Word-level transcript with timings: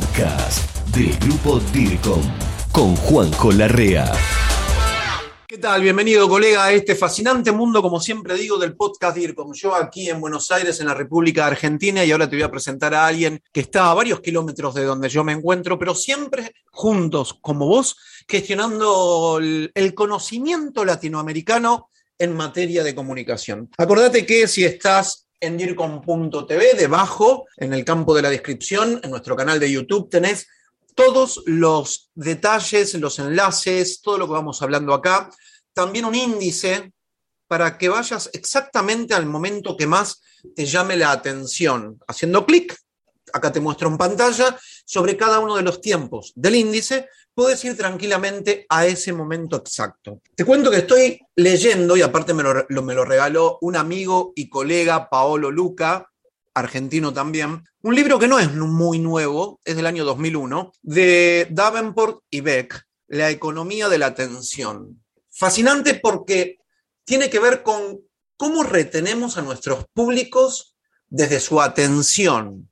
podcast 0.00 0.86
del 0.96 1.14
grupo 1.18 1.60
DIRCOM 1.72 2.22
con 2.72 2.96
Juanjo 2.96 3.52
Larrea. 3.52 4.10
¿Qué 5.46 5.58
tal? 5.58 5.82
Bienvenido, 5.82 6.26
colega, 6.26 6.64
a 6.64 6.72
este 6.72 6.94
fascinante 6.94 7.52
mundo, 7.52 7.82
como 7.82 8.00
siempre 8.00 8.34
digo, 8.34 8.56
del 8.56 8.76
podcast 8.76 9.16
DIRCOM. 9.16 9.52
Yo 9.52 9.74
aquí 9.74 10.08
en 10.08 10.20
Buenos 10.20 10.50
Aires, 10.50 10.80
en 10.80 10.86
la 10.86 10.94
República 10.94 11.46
Argentina, 11.46 12.02
y 12.02 12.12
ahora 12.12 12.30
te 12.30 12.36
voy 12.36 12.44
a 12.44 12.50
presentar 12.50 12.94
a 12.94 13.06
alguien 13.06 13.42
que 13.52 13.60
está 13.60 13.90
a 13.90 13.94
varios 13.94 14.20
kilómetros 14.20 14.74
de 14.74 14.84
donde 14.84 15.10
yo 15.10 15.22
me 15.22 15.32
encuentro, 15.32 15.78
pero 15.78 15.94
siempre 15.94 16.54
juntos, 16.70 17.36
como 17.40 17.66
vos, 17.66 17.96
gestionando 18.26 19.38
el, 19.38 19.94
conocimiento 19.94 20.84
latinoamericano 20.84 21.90
en 22.18 22.34
materia 22.34 22.82
de 22.82 22.94
comunicación. 22.94 23.70
Acordate 23.76 24.24
que 24.24 24.48
si 24.48 24.64
estás 24.64 25.29
en 25.40 25.56
dircom.tv, 25.56 26.74
debajo, 26.74 27.46
en 27.56 27.72
el 27.72 27.84
campo 27.84 28.14
de 28.14 28.22
la 28.22 28.30
descripción, 28.30 29.00
en 29.02 29.10
nuestro 29.10 29.34
canal 29.34 29.58
de 29.58 29.72
YouTube, 29.72 30.10
tenés 30.10 30.46
todos 30.94 31.42
los 31.46 32.10
detalles, 32.14 32.94
los 32.94 33.18
enlaces, 33.18 34.00
todo 34.02 34.18
lo 34.18 34.26
que 34.26 34.34
vamos 34.34 34.60
hablando 34.60 34.92
acá. 34.92 35.30
También 35.72 36.04
un 36.04 36.14
índice 36.14 36.92
para 37.46 37.78
que 37.78 37.88
vayas 37.88 38.30
exactamente 38.32 39.14
al 39.14 39.26
momento 39.26 39.76
que 39.76 39.86
más 39.86 40.22
te 40.54 40.66
llame 40.66 40.96
la 40.96 41.10
atención. 41.10 41.98
Haciendo 42.06 42.44
clic, 42.44 42.76
acá 43.32 43.52
te 43.52 43.60
muestro 43.60 43.88
en 43.88 43.98
pantalla, 43.98 44.58
sobre 44.84 45.16
cada 45.16 45.38
uno 45.38 45.56
de 45.56 45.62
los 45.62 45.80
tiempos 45.80 46.32
del 46.34 46.56
índice, 46.56 47.08
puedes 47.34 47.64
ir 47.64 47.76
tranquilamente 47.76 48.66
a 48.68 48.86
ese 48.86 49.12
momento 49.12 49.56
exacto. 49.56 50.20
Te 50.34 50.44
cuento 50.44 50.70
que 50.70 50.78
estoy 50.78 51.20
leyendo, 51.36 51.96
y 51.96 52.02
aparte 52.02 52.34
me 52.34 52.42
lo, 52.42 52.82
me 52.82 52.94
lo 52.94 53.04
regaló 53.04 53.58
un 53.62 53.76
amigo 53.76 54.32
y 54.34 54.48
colega, 54.48 55.08
Paolo 55.08 55.50
Luca, 55.50 56.10
argentino 56.54 57.12
también, 57.12 57.64
un 57.82 57.94
libro 57.94 58.18
que 58.18 58.28
no 58.28 58.38
es 58.38 58.52
muy 58.52 58.98
nuevo, 58.98 59.60
es 59.64 59.76
del 59.76 59.86
año 59.86 60.04
2001, 60.04 60.72
de 60.82 61.46
Davenport 61.50 62.22
y 62.30 62.40
Beck, 62.40 62.86
La 63.08 63.30
economía 63.30 63.88
de 63.88 63.98
la 63.98 64.06
atención. 64.06 65.02
Fascinante 65.30 65.94
porque 65.94 66.58
tiene 67.04 67.30
que 67.30 67.40
ver 67.40 67.62
con 67.62 68.00
cómo 68.36 68.62
retenemos 68.62 69.36
a 69.36 69.42
nuestros 69.42 69.84
públicos 69.92 70.76
desde 71.08 71.40
su 71.40 71.60
atención, 71.60 72.69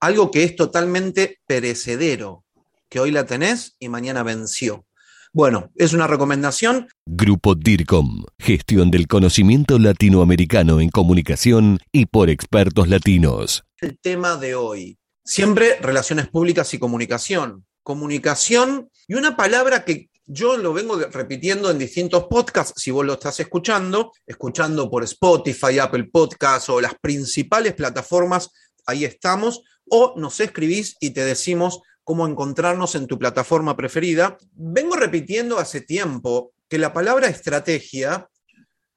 algo 0.00 0.30
que 0.30 0.44
es 0.44 0.56
totalmente 0.56 1.38
perecedero, 1.46 2.44
que 2.88 3.00
hoy 3.00 3.10
la 3.10 3.26
tenés 3.26 3.76
y 3.78 3.88
mañana 3.88 4.22
venció. 4.22 4.86
Bueno, 5.32 5.70
es 5.76 5.92
una 5.92 6.08
recomendación. 6.08 6.88
Grupo 7.06 7.54
DIRCOM, 7.54 8.24
gestión 8.38 8.90
del 8.90 9.06
conocimiento 9.06 9.78
latinoamericano 9.78 10.80
en 10.80 10.88
comunicación 10.88 11.78
y 11.92 12.06
por 12.06 12.30
expertos 12.30 12.88
latinos. 12.88 13.62
El 13.78 13.96
tema 14.00 14.36
de 14.36 14.56
hoy, 14.56 14.98
siempre 15.24 15.78
relaciones 15.80 16.28
públicas 16.28 16.74
y 16.74 16.78
comunicación. 16.78 17.64
Comunicación 17.84 18.90
y 19.06 19.14
una 19.14 19.36
palabra 19.36 19.84
que 19.84 20.10
yo 20.26 20.56
lo 20.56 20.72
vengo 20.72 20.96
repitiendo 20.96 21.70
en 21.70 21.78
distintos 21.78 22.24
podcasts, 22.24 22.80
si 22.80 22.90
vos 22.90 23.04
lo 23.04 23.14
estás 23.14 23.40
escuchando, 23.40 24.12
escuchando 24.26 24.90
por 24.90 25.04
Spotify, 25.04 25.78
Apple 25.78 26.08
Podcasts 26.12 26.68
o 26.68 26.80
las 26.80 26.94
principales 27.00 27.74
plataformas, 27.74 28.50
ahí 28.86 29.04
estamos, 29.04 29.62
o 29.90 30.14
nos 30.16 30.40
escribís 30.40 30.96
y 31.00 31.10
te 31.10 31.24
decimos 31.24 31.80
cómo 32.04 32.26
encontrarnos 32.26 32.94
en 32.94 33.06
tu 33.06 33.18
plataforma 33.18 33.76
preferida. 33.76 34.38
Vengo 34.52 34.96
repitiendo 34.96 35.58
hace 35.58 35.82
tiempo 35.82 36.52
que 36.68 36.78
la 36.78 36.92
palabra 36.92 37.28
estrategia 37.28 38.28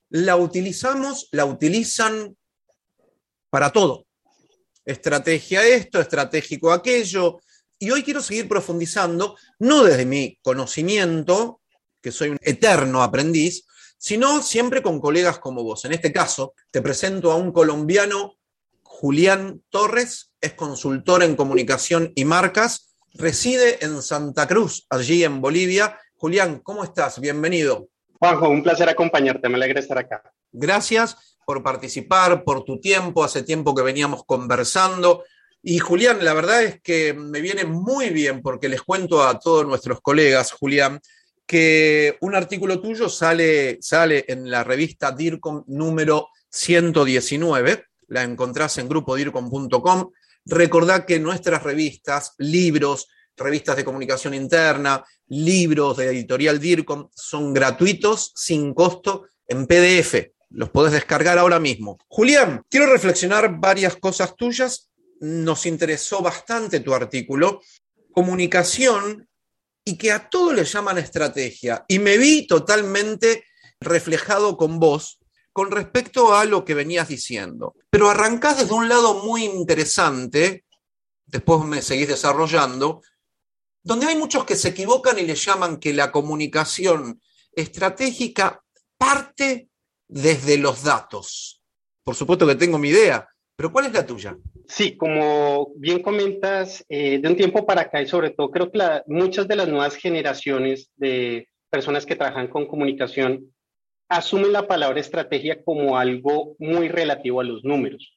la 0.10 0.36
utilizamos, 0.36 1.28
la 1.32 1.46
utilizan 1.46 2.38
para 3.50 3.72
todo. 3.72 4.06
Estrategia 4.86 5.66
esto, 5.66 6.00
estratégico 6.00 6.72
aquello. 6.72 7.40
Y 7.80 7.92
hoy 7.92 8.04
quiero 8.04 8.22
seguir 8.22 8.48
profundizando, 8.48 9.36
no 9.60 9.84
desde 9.84 10.06
mi 10.06 10.38
conocimiento, 10.42 11.62
que 12.02 12.12
soy 12.12 12.30
un 12.30 12.38
eterno 12.42 13.02
aprendiz, 13.02 13.66
sino 13.98 14.44
siempre 14.44 14.84
con 14.84 15.00
colegas 15.00 15.40
como 15.40 15.64
vos. 15.64 15.86
En 15.86 15.94
este 15.94 16.12
caso, 16.12 16.54
te 16.70 16.82
presento 16.82 17.32
a 17.32 17.36
un 17.36 17.52
colombiano, 17.52 18.36
Julián 18.96 19.62
Torres, 19.72 20.32
es 20.40 20.54
consultor 20.54 21.24
en 21.24 21.36
comunicación 21.36 22.14
y 22.16 22.26
marcas, 22.26 22.96
reside 23.16 23.84
en 23.84 24.04
Santa 24.04 24.48
Cruz, 24.48 24.86
allí 24.88 25.24
en 25.24 25.42
Bolivia. 25.42 26.00
Julián, 26.16 26.60
¿cómo 26.60 26.84
estás? 26.84 27.20
Bienvenido. 27.20 27.90
Juanjo, 28.20 28.48
un 28.50 28.62
placer 28.62 28.88
acompañarte, 28.88 29.50
me 29.50 29.56
alegra 29.56 29.80
estar 29.80 29.98
acá. 29.98 30.22
Gracias 30.52 31.38
por 31.44 31.64
participar, 31.64 32.44
por 32.44 32.64
tu 32.64 32.80
tiempo, 32.80 33.24
hace 33.24 33.42
tiempo 33.42 33.74
que 33.74 33.82
veníamos 33.82 34.24
conversando. 34.26 35.24
Y 35.64 35.80
Julián, 35.80 36.24
la 36.24 36.36
verdad 36.36 36.64
es 36.64 36.80
que 36.82 37.16
me 37.16 37.42
viene 37.42 37.66
muy 37.66 38.12
bien 38.12 38.44
porque 38.44 38.70
les 38.70 38.84
cuento 38.84 39.24
a 39.24 39.40
todos 39.40 39.66
nuestros 39.66 40.02
colegas, 40.02 40.52
Julián, 40.52 41.02
que 41.48 42.16
un 42.22 42.36
artículo 42.36 42.80
tuyo 42.80 43.10
sale, 43.10 43.80
sale 43.82 44.24
en 44.28 44.50
la 44.52 44.64
revista 44.64 45.12
DIRCOM 45.12 45.64
número 45.68 46.30
119, 46.52 47.86
la 48.14 48.24
encontrás 48.24 48.78
en 48.78 48.88
grupodircom.com, 48.88 50.12
Recordad 50.46 51.06
que 51.06 51.20
nuestras 51.20 51.64
revistas, 51.64 52.34
libros, 52.38 53.08
revistas 53.38 53.78
de 53.78 53.86
comunicación 53.86 54.34
interna, 54.34 55.04
libros 55.28 55.98
de 55.98 56.08
editorial 56.08 56.60
DIRCOM 56.60 57.10
son 57.16 57.54
gratuitos, 57.54 58.34
sin 58.36 58.74
costo, 58.74 59.28
en 59.48 59.66
PDF. 59.66 60.32
Los 60.50 60.70
podés 60.70 60.94
descargar 60.94 61.38
ahora 61.38 61.60
mismo. 61.60 61.98
Julián, 62.08 62.64
quiero 62.70 62.88
reflexionar 62.88 63.60
varias 63.60 63.96
cosas 63.96 64.36
tuyas. 64.36 64.90
Nos 65.22 65.66
interesó 65.66 66.22
bastante 66.22 66.82
tu 66.82 66.94
artículo. 66.94 67.62
Comunicación 68.12 69.28
y 69.86 69.98
que 69.98 70.12
a 70.12 70.30
todo 70.30 70.54
le 70.54 70.66
llaman 70.66 70.98
estrategia. 70.98 71.86
Y 71.88 72.00
me 72.00 72.18
vi 72.18 72.46
totalmente 72.46 73.46
reflejado 73.80 74.58
con 74.58 74.80
vos 74.80 75.20
con 75.54 75.72
respecto 75.72 76.36
a 76.36 76.46
lo 76.46 76.66
que 76.66 76.74
venías 76.74 77.08
diciendo. 77.08 77.76
Pero 77.92 78.10
arrancás 78.10 78.58
desde 78.58 78.74
un 78.74 78.90
lado 78.90 79.24
muy 79.24 79.46
interesante, 79.46 80.66
después 81.28 81.64
me 81.64 81.82
seguís 81.82 82.08
desarrollando, 82.08 83.02
donde 83.84 84.08
hay 84.08 84.18
muchos 84.18 84.46
que 84.46 84.56
se 84.56 84.70
equivocan 84.70 85.20
y 85.20 85.24
le 85.24 85.36
llaman 85.36 85.78
que 85.78 85.94
la 85.94 86.12
comunicación 86.12 87.22
estratégica 87.52 88.64
parte 88.98 89.70
desde 90.08 90.58
los 90.58 90.84
datos. 90.84 91.62
Por 92.04 92.16
supuesto 92.16 92.48
que 92.48 92.56
tengo 92.56 92.80
mi 92.80 92.90
idea, 92.90 93.28
pero 93.56 93.72
¿cuál 93.72 93.86
es 93.86 93.94
la 93.94 94.06
tuya? 94.06 94.36
Sí, 94.68 94.98
como 94.98 95.74
bien 95.76 96.02
comentas, 96.02 96.84
eh, 96.90 97.20
de 97.20 97.28
un 97.28 97.36
tiempo 97.36 97.66
para 97.66 97.82
acá 97.82 98.02
y 98.02 98.08
sobre 98.08 98.32
todo 98.32 98.50
creo 98.50 98.72
que 98.72 98.80
muchas 99.08 99.48
de 99.48 99.56
las 99.56 99.68
nuevas 99.68 99.96
generaciones 99.96 100.90
de 100.96 101.48
personas 101.70 102.06
que 102.06 102.16
trabajan 102.16 102.48
con 102.48 102.68
comunicación 102.68 103.54
asumen 104.18 104.52
la 104.52 104.68
palabra 104.68 105.00
estrategia 105.00 105.64
como 105.64 105.98
algo 105.98 106.56
muy 106.60 106.88
relativo 106.88 107.42
a 107.42 107.44
los 107.44 107.64
números. 107.64 108.14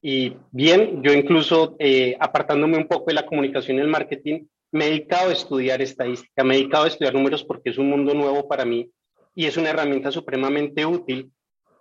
Y 0.00 0.34
bien, 0.52 1.02
yo 1.02 1.12
incluso 1.12 1.76
eh, 1.78 2.16
apartándome 2.20 2.76
un 2.76 2.86
poco 2.86 3.06
de 3.06 3.14
la 3.14 3.26
comunicación 3.26 3.78
y 3.78 3.80
el 3.80 3.88
marketing, 3.88 4.46
me 4.70 4.86
he 4.86 4.90
dedicado 4.90 5.30
a 5.30 5.32
estudiar 5.32 5.82
estadística, 5.82 6.44
me 6.44 6.54
he 6.54 6.58
dedicado 6.58 6.84
a 6.84 6.88
estudiar 6.88 7.14
números 7.14 7.42
porque 7.42 7.70
es 7.70 7.78
un 7.78 7.88
mundo 7.88 8.14
nuevo 8.14 8.46
para 8.46 8.64
mí 8.64 8.90
y 9.34 9.46
es 9.46 9.56
una 9.56 9.70
herramienta 9.70 10.12
supremamente 10.12 10.84
útil, 10.84 11.32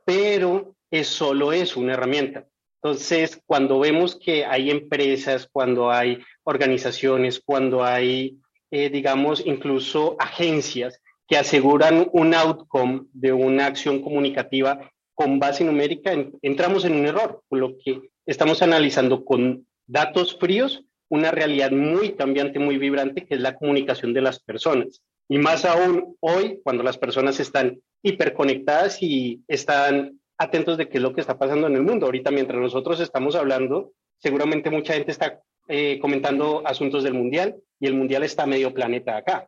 pero 0.06 0.76
es 0.90 1.08
solo 1.08 1.52
es 1.52 1.76
una 1.76 1.94
herramienta. 1.94 2.48
Entonces, 2.82 3.42
cuando 3.46 3.80
vemos 3.80 4.16
que 4.16 4.46
hay 4.46 4.72
empresas, 4.72 5.48
cuando 5.52 5.92
hay 5.92 6.20
organizaciones, 6.44 7.42
cuando 7.44 7.84
hay, 7.84 8.38
eh, 8.72 8.90
digamos, 8.90 9.44
incluso 9.46 10.16
agencias 10.20 11.02
que 11.28 11.38
aseguran 11.38 12.08
un 12.14 12.34
outcome 12.34 13.06
de 13.14 13.34
una 13.34 13.66
acción 13.66 14.02
comunicativa 14.02 14.92
con 15.14 15.40
base 15.40 15.64
numérica, 15.64 16.14
entramos 16.42 16.86
en 16.86 16.94
un 16.94 17.06
error, 17.06 17.42
por 17.50 17.60
lo 17.60 17.78
que 17.78 18.02
estamos 18.26 18.62
analizando 18.62 19.26
con 19.26 19.66
datos 19.88 20.38
fríos 20.40 20.84
una 21.10 21.32
realidad 21.32 21.72
muy 21.72 22.14
cambiante, 22.14 22.60
muy 22.60 22.78
vibrante, 22.78 23.26
que 23.26 23.36
es 23.36 23.42
la 23.42 23.56
comunicación 23.56 24.14
de 24.14 24.22
las 24.22 24.40
personas. 24.40 25.02
Y 25.30 25.38
más 25.38 25.66
aún 25.66 26.16
hoy, 26.20 26.60
cuando 26.64 26.84
las 26.84 26.98
personas 26.98 27.40
están 27.40 27.80
hiperconectadas 28.04 29.02
y 29.02 29.42
están 29.48 30.20
atentos 30.38 30.78
de 30.78 30.88
qué 30.88 30.98
es 30.98 31.04
lo 31.04 31.14
que 31.14 31.22
está 31.22 31.38
pasando 31.38 31.68
en 31.68 31.76
el 31.76 31.84
mundo. 31.84 32.06
Ahorita, 32.06 32.32
mientras 32.32 32.60
nosotros 32.60 33.00
estamos 33.00 33.36
hablando, 33.36 33.92
seguramente 34.20 34.70
mucha 34.70 34.94
gente 34.94 35.12
está 35.12 35.42
eh, 35.68 36.00
comentando 36.00 36.62
asuntos 36.66 37.04
del 37.04 37.14
mundial 37.14 37.56
y 37.80 37.88
el 37.88 37.94
mundial 37.94 38.24
está 38.24 38.46
medio 38.46 38.74
planeta 38.74 39.18
acá. 39.18 39.48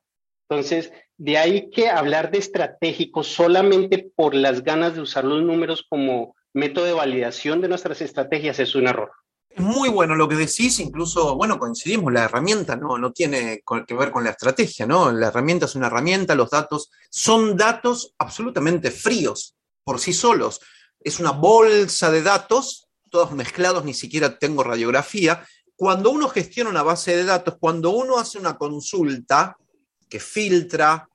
Entonces, 0.49 0.91
de 1.17 1.37
ahí 1.37 1.69
que 1.69 1.89
hablar 1.89 2.31
de 2.31 2.39
estratégico 2.39 3.23
solamente 3.23 4.11
por 4.15 4.33
las 4.33 4.63
ganas 4.63 4.95
de 4.95 5.01
usar 5.01 5.23
los 5.23 5.43
números 5.43 5.85
como 5.87 6.35
método 6.53 6.85
de 6.85 6.93
validación 6.93 7.61
de 7.61 7.67
nuestras 7.67 8.01
estrategias 8.01 8.57
es 8.59 8.73
un 8.73 8.87
error. 8.87 9.11
Es 9.49 9.61
muy 9.61 9.89
bueno 9.89 10.15
lo 10.15 10.27
que 10.27 10.35
decís, 10.35 10.79
incluso, 10.79 11.35
bueno, 11.35 11.59
coincidimos, 11.59 12.11
la 12.11 12.23
herramienta 12.23 12.75
no, 12.75 12.97
no 12.97 13.11
tiene 13.11 13.61
que 13.87 13.93
ver 13.93 14.11
con 14.11 14.23
la 14.23 14.31
estrategia, 14.31 14.87
¿no? 14.87 15.11
La 15.11 15.27
herramienta 15.27 15.65
es 15.65 15.75
una 15.75 15.87
herramienta, 15.87 16.33
los 16.33 16.49
datos 16.49 16.89
son 17.11 17.55
datos 17.55 18.15
absolutamente 18.17 18.89
fríos 18.89 19.55
por 19.83 19.99
sí 19.99 20.13
solos. 20.13 20.61
Es 20.99 21.19
una 21.19 21.31
bolsa 21.31 22.09
de 22.09 22.23
datos, 22.23 22.87
todos 23.11 23.31
mezclados, 23.33 23.85
ni 23.85 23.93
siquiera 23.93 24.39
tengo 24.39 24.63
radiografía, 24.63 25.45
cuando 25.75 26.09
uno 26.09 26.27
gestiona 26.27 26.69
una 26.69 26.83
base 26.83 27.15
de 27.15 27.23
datos, 27.23 27.57
cuando 27.59 27.91
uno 27.91 28.17
hace 28.17 28.37
una 28.37 28.57
consulta 28.57 29.57
que 30.09 30.19
filtra, 30.19 31.07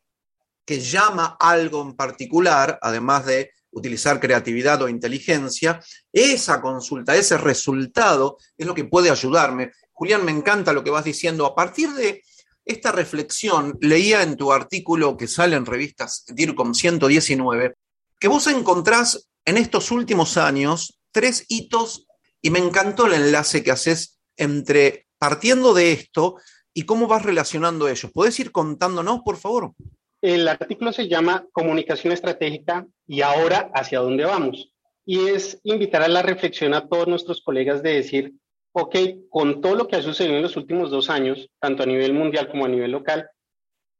que 0.64 0.80
llama 0.80 1.36
algo 1.38 1.82
en 1.82 1.94
particular, 1.94 2.78
además 2.80 3.26
de 3.26 3.50
utilizar 3.72 4.20
creatividad 4.20 4.80
o 4.82 4.88
inteligencia, 4.88 5.82
esa 6.12 6.60
consulta, 6.60 7.16
ese 7.16 7.36
resultado 7.36 8.38
es 8.56 8.66
lo 8.66 8.74
que 8.74 8.84
puede 8.84 9.10
ayudarme. 9.10 9.72
Julián, 9.92 10.24
me 10.24 10.32
encanta 10.32 10.72
lo 10.72 10.84
que 10.84 10.90
vas 10.90 11.04
diciendo. 11.04 11.44
A 11.44 11.54
partir 11.54 11.90
de 11.92 12.22
esta 12.64 12.92
reflexión, 12.92 13.76
leía 13.80 14.22
en 14.22 14.36
tu 14.36 14.52
artículo 14.52 15.16
que 15.16 15.26
sale 15.26 15.56
en 15.56 15.66
revistas 15.66 16.24
DIRCOM 16.28 16.72
119, 16.72 17.74
que 18.18 18.28
vos 18.28 18.46
encontrás 18.46 19.28
en 19.44 19.58
estos 19.58 19.90
últimos 19.90 20.36
años 20.36 20.98
tres 21.12 21.44
hitos 21.48 22.06
y 22.40 22.50
me 22.50 22.58
encantó 22.58 23.06
el 23.06 23.14
enlace 23.14 23.62
que 23.62 23.70
haces 23.70 24.18
entre 24.36 25.06
partiendo 25.18 25.74
de 25.74 25.92
esto 25.92 26.36
y 26.74 26.82
cómo 26.82 27.06
vas 27.06 27.22
relacionando 27.22 27.88
ellos. 27.88 28.10
¿Puedes 28.12 28.38
ir 28.40 28.50
contándonos, 28.50 29.20
por 29.22 29.36
favor? 29.36 29.72
El 30.20 30.48
artículo 30.48 30.92
se 30.92 31.08
llama 31.08 31.46
Comunicación 31.52 32.12
Estratégica 32.12 32.86
y 33.06 33.22
ahora 33.22 33.70
hacia 33.74 34.00
dónde 34.00 34.24
vamos. 34.24 34.72
Y 35.06 35.28
es 35.28 35.60
invitar 35.62 36.02
a 36.02 36.08
la 36.08 36.22
reflexión 36.22 36.74
a 36.74 36.88
todos 36.88 37.06
nuestros 37.06 37.42
colegas 37.42 37.82
de 37.82 37.94
decir, 37.94 38.34
ok, 38.72 38.96
con 39.28 39.60
todo 39.60 39.76
lo 39.76 39.86
que 39.86 39.96
ha 39.96 40.02
sucedido 40.02 40.36
en 40.36 40.42
los 40.42 40.56
últimos 40.56 40.90
dos 40.90 41.10
años, 41.10 41.48
tanto 41.60 41.82
a 41.82 41.86
nivel 41.86 42.12
mundial 42.12 42.48
como 42.48 42.64
a 42.64 42.68
nivel 42.68 42.90
local, 42.90 43.28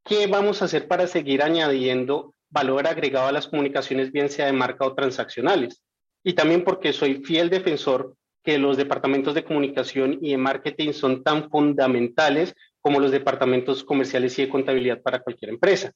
¿qué 0.04 0.26
vamos 0.26 0.60
a 0.60 0.64
hacer 0.64 0.88
para 0.88 1.06
seguir 1.06 1.42
añadiendo 1.42 2.34
valor 2.48 2.86
agregado 2.86 3.28
a 3.28 3.32
las 3.32 3.46
comunicaciones, 3.46 4.10
bien 4.10 4.28
sea 4.28 4.46
de 4.46 4.52
marca 4.52 4.86
o 4.86 4.94
transaccionales? 4.94 5.82
Y 6.24 6.32
también 6.32 6.64
porque 6.64 6.92
soy 6.92 7.22
fiel 7.22 7.50
defensor 7.50 8.16
que 8.44 8.58
los 8.58 8.76
departamentos 8.76 9.34
de 9.34 9.44
comunicación 9.44 10.18
y 10.20 10.32
de 10.32 10.36
marketing 10.36 10.92
son 10.92 11.24
tan 11.24 11.50
fundamentales 11.50 12.54
como 12.80 13.00
los 13.00 13.10
departamentos 13.10 13.82
comerciales 13.82 14.38
y 14.38 14.42
de 14.42 14.50
contabilidad 14.50 15.02
para 15.02 15.20
cualquier 15.20 15.50
empresa 15.50 15.92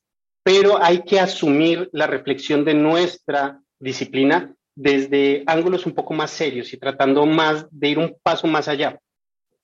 pero 0.48 0.82
hay 0.82 1.02
que 1.02 1.20
asumir 1.20 1.90
la 1.92 2.06
reflexión 2.06 2.64
de 2.64 2.72
nuestra 2.72 3.60
disciplina 3.78 4.54
desde 4.74 5.42
ángulos 5.46 5.84
un 5.84 5.92
poco 5.92 6.14
más 6.14 6.30
serios 6.30 6.72
y 6.72 6.78
tratando 6.78 7.26
más 7.26 7.66
de 7.70 7.88
ir 7.90 7.98
un 7.98 8.16
paso 8.22 8.46
más 8.46 8.66
allá. 8.66 8.98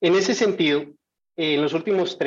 En 0.02 0.14
ese 0.14 0.34
sentido, 0.34 0.84
en 1.36 1.62
los 1.62 1.72
últimos 1.72 2.18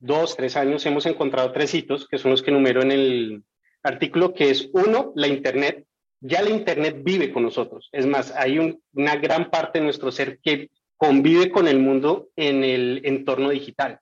dos, 0.00 0.36
tres 0.36 0.56
años 0.56 0.84
hemos 0.86 1.06
encontrado 1.06 1.52
tres 1.52 1.72
hitos, 1.72 2.08
que 2.08 2.18
son 2.18 2.32
los 2.32 2.42
que 2.42 2.50
numero 2.50 2.82
en 2.82 2.90
el 2.90 3.44
artículo, 3.84 4.34
que 4.34 4.50
es 4.50 4.68
uno, 4.72 5.12
la 5.14 5.28
Internet. 5.28 5.86
Ya 6.20 6.42
la 6.42 6.50
Internet 6.50 7.00
vive 7.02 7.32
con 7.32 7.42
nosotros. 7.42 7.88
Es 7.92 8.06
más, 8.06 8.32
hay 8.36 8.58
una 8.92 9.16
gran 9.16 9.50
parte 9.50 9.78
de 9.78 9.86
nuestro 9.86 10.12
ser 10.12 10.38
que 10.42 10.70
convive 10.96 11.50
con 11.50 11.66
el 11.66 11.78
mundo 11.78 12.28
en 12.36 12.62
el 12.62 13.00
entorno 13.04 13.48
digital. 13.48 14.00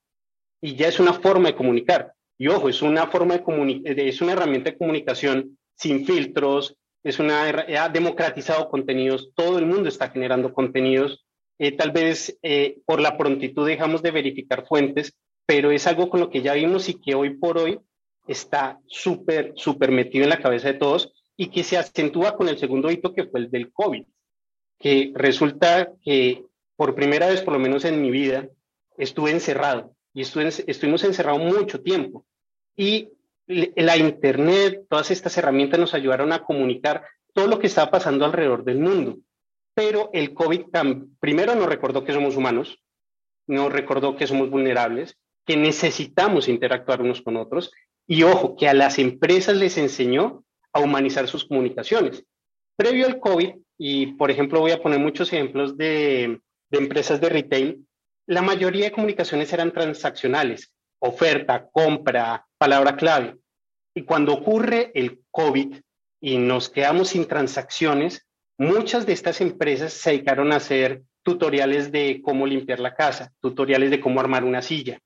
Y 0.60 0.74
ya 0.74 0.88
es 0.88 0.98
una 0.98 1.12
forma 1.12 1.50
de 1.50 1.54
comunicar. 1.54 2.12
Y 2.36 2.48
ojo, 2.48 2.68
es 2.68 2.82
una 2.82 3.06
forma 3.06 3.38
de 3.38 4.08
es 4.08 4.20
una 4.20 4.32
herramienta 4.32 4.70
de 4.70 4.78
comunicación 4.78 5.58
sin 5.76 6.04
filtros, 6.04 6.76
es 7.04 7.20
una 7.20 7.42
ha 7.44 7.88
democratizado 7.88 8.68
contenidos, 8.68 9.30
todo 9.34 9.58
el 9.58 9.66
mundo 9.66 9.88
está 9.88 10.10
generando 10.10 10.52
contenidos. 10.52 11.24
Eh, 11.60 11.72
tal 11.72 11.92
vez 11.92 12.36
eh, 12.42 12.78
por 12.84 13.00
la 13.00 13.16
prontitud 13.16 13.66
dejamos 13.66 14.02
de 14.02 14.10
verificar 14.10 14.66
fuentes, 14.66 15.14
pero 15.46 15.70
es 15.70 15.86
algo 15.86 16.08
con 16.10 16.20
lo 16.20 16.30
que 16.30 16.42
ya 16.42 16.54
vimos 16.54 16.88
y 16.88 17.00
que 17.00 17.14
hoy 17.14 17.36
por 17.36 17.58
hoy 17.58 17.78
está 18.26 18.78
súper, 18.86 19.52
súper 19.54 19.92
metido 19.92 20.24
en 20.24 20.30
la 20.30 20.42
cabeza 20.42 20.68
de 20.68 20.78
todos 20.78 21.14
y 21.40 21.48
que 21.50 21.62
se 21.62 21.78
acentúa 21.78 22.36
con 22.36 22.48
el 22.48 22.58
segundo 22.58 22.90
hito 22.90 23.14
que 23.14 23.24
fue 23.24 23.40
el 23.40 23.50
del 23.50 23.72
COVID, 23.72 24.04
que 24.78 25.12
resulta 25.14 25.92
que 26.02 26.44
por 26.76 26.96
primera 26.96 27.28
vez, 27.28 27.42
por 27.42 27.54
lo 27.54 27.60
menos 27.60 27.84
en 27.84 28.02
mi 28.02 28.10
vida, 28.10 28.48
estuve 28.96 29.30
encerrado 29.30 29.94
y 30.12 30.22
estuvimos 30.22 31.04
encerrados 31.04 31.40
mucho 31.40 31.80
tiempo. 31.80 32.26
Y 32.76 33.10
la 33.46 33.96
Internet, 33.96 34.86
todas 34.88 35.12
estas 35.12 35.38
herramientas 35.38 35.78
nos 35.78 35.94
ayudaron 35.94 36.32
a 36.32 36.42
comunicar 36.42 37.04
todo 37.32 37.46
lo 37.46 37.60
que 37.60 37.68
estaba 37.68 37.90
pasando 37.90 38.24
alrededor 38.24 38.64
del 38.64 38.80
mundo. 38.80 39.18
Pero 39.74 40.10
el 40.12 40.34
COVID 40.34 40.66
primero 41.20 41.54
nos 41.54 41.68
recordó 41.68 42.04
que 42.04 42.12
somos 42.12 42.36
humanos, 42.36 42.82
nos 43.46 43.72
recordó 43.72 44.16
que 44.16 44.26
somos 44.26 44.50
vulnerables, 44.50 45.16
que 45.46 45.56
necesitamos 45.56 46.48
interactuar 46.48 47.00
unos 47.00 47.22
con 47.22 47.36
otros 47.36 47.70
y 48.08 48.24
ojo, 48.24 48.56
que 48.56 48.68
a 48.68 48.74
las 48.74 48.98
empresas 48.98 49.56
les 49.56 49.78
enseñó 49.78 50.44
a 50.72 50.80
humanizar 50.80 51.26
sus 51.28 51.44
comunicaciones. 51.44 52.24
Previo 52.76 53.06
al 53.06 53.18
COVID, 53.18 53.54
y 53.78 54.06
por 54.14 54.30
ejemplo 54.30 54.60
voy 54.60 54.72
a 54.72 54.82
poner 54.82 54.98
muchos 54.98 55.32
ejemplos 55.32 55.76
de, 55.76 56.40
de 56.70 56.78
empresas 56.78 57.20
de 57.20 57.28
retail, 57.28 57.86
la 58.26 58.42
mayoría 58.42 58.86
de 58.86 58.92
comunicaciones 58.92 59.52
eran 59.52 59.72
transaccionales, 59.72 60.72
oferta, 61.00 61.68
compra, 61.72 62.46
palabra 62.58 62.96
clave. 62.96 63.36
Y 63.94 64.02
cuando 64.02 64.34
ocurre 64.34 64.92
el 64.94 65.22
COVID 65.30 65.76
y 66.20 66.38
nos 66.38 66.68
quedamos 66.68 67.08
sin 67.08 67.26
transacciones, 67.26 68.26
muchas 68.58 69.06
de 69.06 69.12
estas 69.12 69.40
empresas 69.40 69.92
se 69.92 70.10
dedicaron 70.10 70.52
a 70.52 70.56
hacer 70.56 71.02
tutoriales 71.22 71.90
de 71.90 72.20
cómo 72.22 72.46
limpiar 72.46 72.80
la 72.80 72.94
casa, 72.94 73.32
tutoriales 73.40 73.90
de 73.90 74.00
cómo 74.00 74.20
armar 74.20 74.44
una 74.44 74.62
silla. 74.62 74.98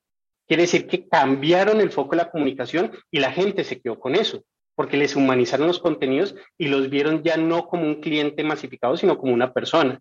Quiere 0.47 0.64
decir 0.64 0.87
que 0.87 1.09
cambiaron 1.09 1.81
el 1.81 1.91
foco 1.91 2.11
de 2.11 2.19
la 2.19 2.31
comunicación 2.31 2.93
y 3.11 3.20
la 3.20 3.32
gente 3.32 3.64
se 3.64 3.81
quedó 3.81 3.99
con 3.99 4.14
eso, 4.14 4.43
porque 4.74 4.96
les 4.96 5.16
humanizaron 5.16 5.66
los 5.66 5.78
contenidos 5.78 6.34
y 6.58 6.69
los 6.69 6.90
vieron 6.90 7.22
ya 7.22 7.36
no 7.36 7.66
como 7.66 7.84
un 7.84 8.00
cliente 8.00 8.44
masificado, 8.44 8.96
sino 8.96 9.19
como 9.19 9.32
una 9.32 9.52
persona. 9.52 10.00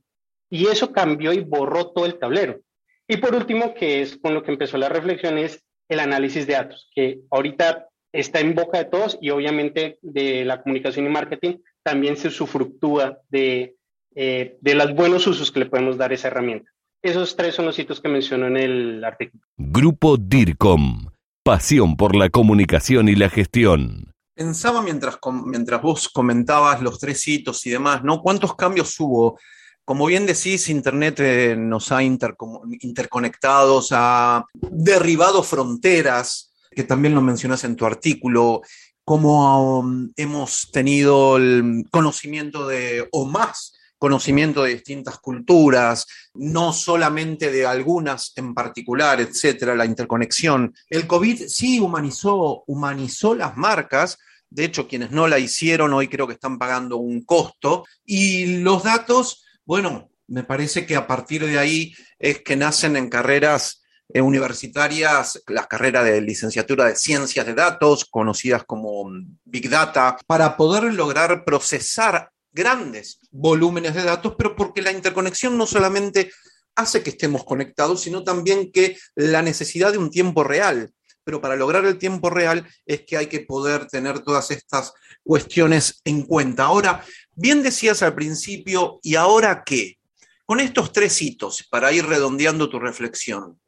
Y 0.50 0.68
eso 0.68 0.92
cambió 0.92 1.34
y 1.34 1.42
borró 1.42 1.92
todo 1.92 2.06
el 2.06 2.20
tablero. 2.20 2.60
Y 3.08 3.18
por 3.18 3.36
último, 3.36 3.74
que 3.74 4.02
es 4.02 4.18
con 4.18 4.34
lo 4.34 4.44
que 4.44 4.52
empezó 4.52 4.78
la 4.78 4.90
reflexión, 4.90 5.38
es 5.38 5.64
el 5.90 6.00
análisis 6.00 6.48
de 6.48 6.54
datos, 6.54 6.90
que 6.96 7.20
ahorita 7.30 7.90
está 8.14 8.40
en 8.40 8.56
boca 8.56 8.78
de 8.78 8.86
todos 8.86 9.18
y 9.22 9.30
obviamente 9.30 9.98
de 10.02 10.46
la 10.46 10.62
comunicación 10.62 11.06
y 11.06 11.10
marketing 11.10 11.58
también 11.84 12.18
se 12.18 12.28
usufructúa 12.28 13.20
de, 13.30 13.76
eh, 14.16 14.58
de 14.62 14.76
los 14.76 14.94
buenos 14.94 15.28
usos 15.28 15.52
que 15.52 15.60
le 15.60 15.66
podemos 15.66 15.98
dar 15.98 16.12
a 16.12 16.16
esa 16.16 16.28
herramienta. 16.28 16.72
Esos 17.02 17.36
tres 17.36 17.56
son 17.56 17.66
los 17.66 17.76
sitios 17.76 18.00
que 18.00 18.10
menciono 18.10 18.48
en 18.48 18.58
el 18.58 19.04
artículo. 19.04 19.44
Grupo 19.58 20.18
DIRCOM, 20.18 21.08
pasión 21.44 21.98
por 21.98 22.16
la 22.16 22.30
comunicación 22.30 23.10
y 23.10 23.16
la 23.16 23.30
gestión. 23.30 24.11
Pensaba 24.42 24.82
mientras, 24.82 25.20
mientras 25.46 25.80
vos 25.84 26.10
comentabas 26.10 26.82
los 26.82 26.98
tres 26.98 27.28
hitos 27.28 27.64
y 27.68 27.70
demás, 27.70 28.04
¿no? 28.04 28.24
¿Cuántos 28.24 28.56
cambios 28.56 29.00
hubo 29.00 29.38
como 29.86 30.08
bien 30.08 30.26
decís, 30.26 30.68
Internet 30.70 31.20
eh, 31.20 31.56
nos 31.56 31.92
ha 31.92 32.02
interconectados, 32.02 33.90
ha 33.92 34.46
derribado 34.54 35.44
fronteras, 35.44 36.54
que 36.72 36.84
también 36.84 37.14
lo 37.14 37.22
mencionas 37.22 37.64
en 37.66 37.76
tu 37.76 37.86
artículo, 37.86 38.62
cómo 39.04 39.80
um, 39.80 40.10
hemos 40.16 40.70
tenido 40.72 41.38
el 41.38 41.86
conocimiento 41.92 42.68
de, 42.68 43.08
o 43.12 43.26
más 43.26 43.74
conocimiento 43.98 44.64
de 44.64 44.76
distintas 44.76 45.20
culturas, 45.20 46.08
no 46.34 46.74
solamente 46.74 47.52
de 47.52 47.68
algunas 47.68 48.34
en 48.36 48.56
particular, 48.56 49.22
etcétera, 49.22 49.76
la 49.76 49.86
interconexión. 49.86 50.74
El 50.90 51.06
COVID 51.06 51.44
sí 51.48 51.80
humanizó, 51.80 52.64
humanizó 52.66 53.36
las 53.36 53.56
marcas, 53.58 54.18
de 54.52 54.66
hecho, 54.66 54.88
quienes 54.88 55.10
no 55.10 55.28
la 55.28 55.40
hicieron 55.40 55.94
hoy 55.94 56.08
creo 56.08 56.28
que 56.28 56.34
están 56.34 56.60
pagando 56.60 56.98
un 56.98 57.26
costo, 57.26 57.86
y 58.06 58.58
los 58.58 58.84
datos 58.84 59.46
bueno, 59.66 60.12
me 60.28 60.44
parece 60.44 60.86
que 60.86 60.96
a 60.96 61.08
partir 61.08 61.46
de 61.46 61.60
ahí 61.60 61.94
es 62.20 62.42
que 62.42 62.56
nacen 62.56 62.96
en 62.96 63.10
carreras 63.10 63.84
eh, 64.10 64.22
universitarias 64.22 65.42
las 65.48 65.68
carreras 65.68 66.04
de 66.06 66.20
licenciatura 66.22 66.86
de 66.86 66.96
ciencias 66.96 67.46
de 67.46 67.54
datos, 67.54 68.06
conocidas 68.06 68.64
como 68.66 69.06
mm, 69.06 69.38
Big 69.46 69.70
Data, 69.70 70.18
para 70.28 70.58
poder 70.58 70.94
lograr 70.94 71.46
procesar 71.46 72.32
grandes 72.52 73.20
volúmenes 73.32 73.94
de 73.94 74.04
datos, 74.04 74.36
pero 74.38 74.56
porque 74.56 74.82
la 74.82 74.92
interconexión 74.92 75.58
no 75.58 75.66
solamente 75.66 76.32
hace 76.76 77.04
que 77.04 77.12
estemos 77.12 77.44
conectados, 77.44 78.02
sino 78.02 78.24
también 78.24 78.72
que 78.72 78.98
la 79.16 79.42
necesidad 79.42 79.92
de 79.92 80.00
un 80.00 80.10
tiempo 80.10 80.44
real. 80.44 80.92
Pero 81.24 81.42
para 81.42 81.56
lograr 81.56 81.86
el 81.86 81.98
tiempo 81.98 82.30
real 82.30 82.68
es 82.86 83.02
que 83.02 83.18
hay 83.18 83.28
que 83.28 83.42
poder 83.42 83.88
tener 83.88 84.20
todas 84.20 84.52
estas 84.52 84.94
cuestiones 85.24 86.02
en 86.04 86.24
cuenta. 86.24 86.66
Ahora, 86.66 87.04
Bien 87.36 87.64
decías 87.64 88.04
al 88.04 88.14
principio, 88.14 89.00
¿y 89.02 89.16
ahora 89.16 89.64
qué? 89.66 89.98
Con 90.46 90.60
estos 90.60 90.92
tres 90.92 91.20
hitos, 91.22 91.66
para 91.70 91.92
ir 91.92 92.06
redondeando 92.06 92.70
tu 92.70 92.78
reflexión, 92.78 93.60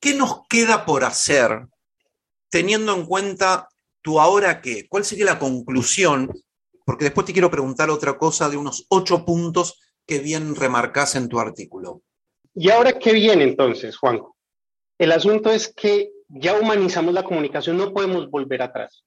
¿qué 0.00 0.12
nos 0.12 0.46
queda 0.48 0.84
por 0.84 1.04
hacer 1.04 1.66
teniendo 2.50 2.94
en 2.94 3.06
cuenta 3.06 3.68
tu 4.02 4.20
ahora 4.20 4.60
qué? 4.60 4.86
¿Cuál 4.88 5.04
sería 5.04 5.24
la 5.24 5.38
conclusión? 5.38 6.30
Porque 6.84 7.04
después 7.04 7.26
te 7.26 7.32
quiero 7.32 7.50
preguntar 7.50 7.88
otra 7.90 8.18
cosa 8.18 8.50
de 8.50 8.56
unos 8.56 8.86
ocho 8.88 9.24
puntos 9.24 9.80
que 10.04 10.18
bien 10.18 10.54
remarcas 10.56 11.14
en 11.14 11.28
tu 11.28 11.38
artículo. 11.38 12.02
¿Y 12.54 12.70
ahora 12.70 12.98
qué 12.98 13.12
viene 13.12 13.44
entonces, 13.44 13.96
Juanjo? 13.96 14.36
El 14.98 15.12
asunto 15.12 15.50
es 15.50 15.72
que 15.72 16.10
ya 16.34 16.58
humanizamos 16.58 17.14
la 17.14 17.22
comunicación, 17.22 17.76
no 17.76 17.92
podemos 17.92 18.30
volver 18.30 18.62
atrás. 18.62 19.04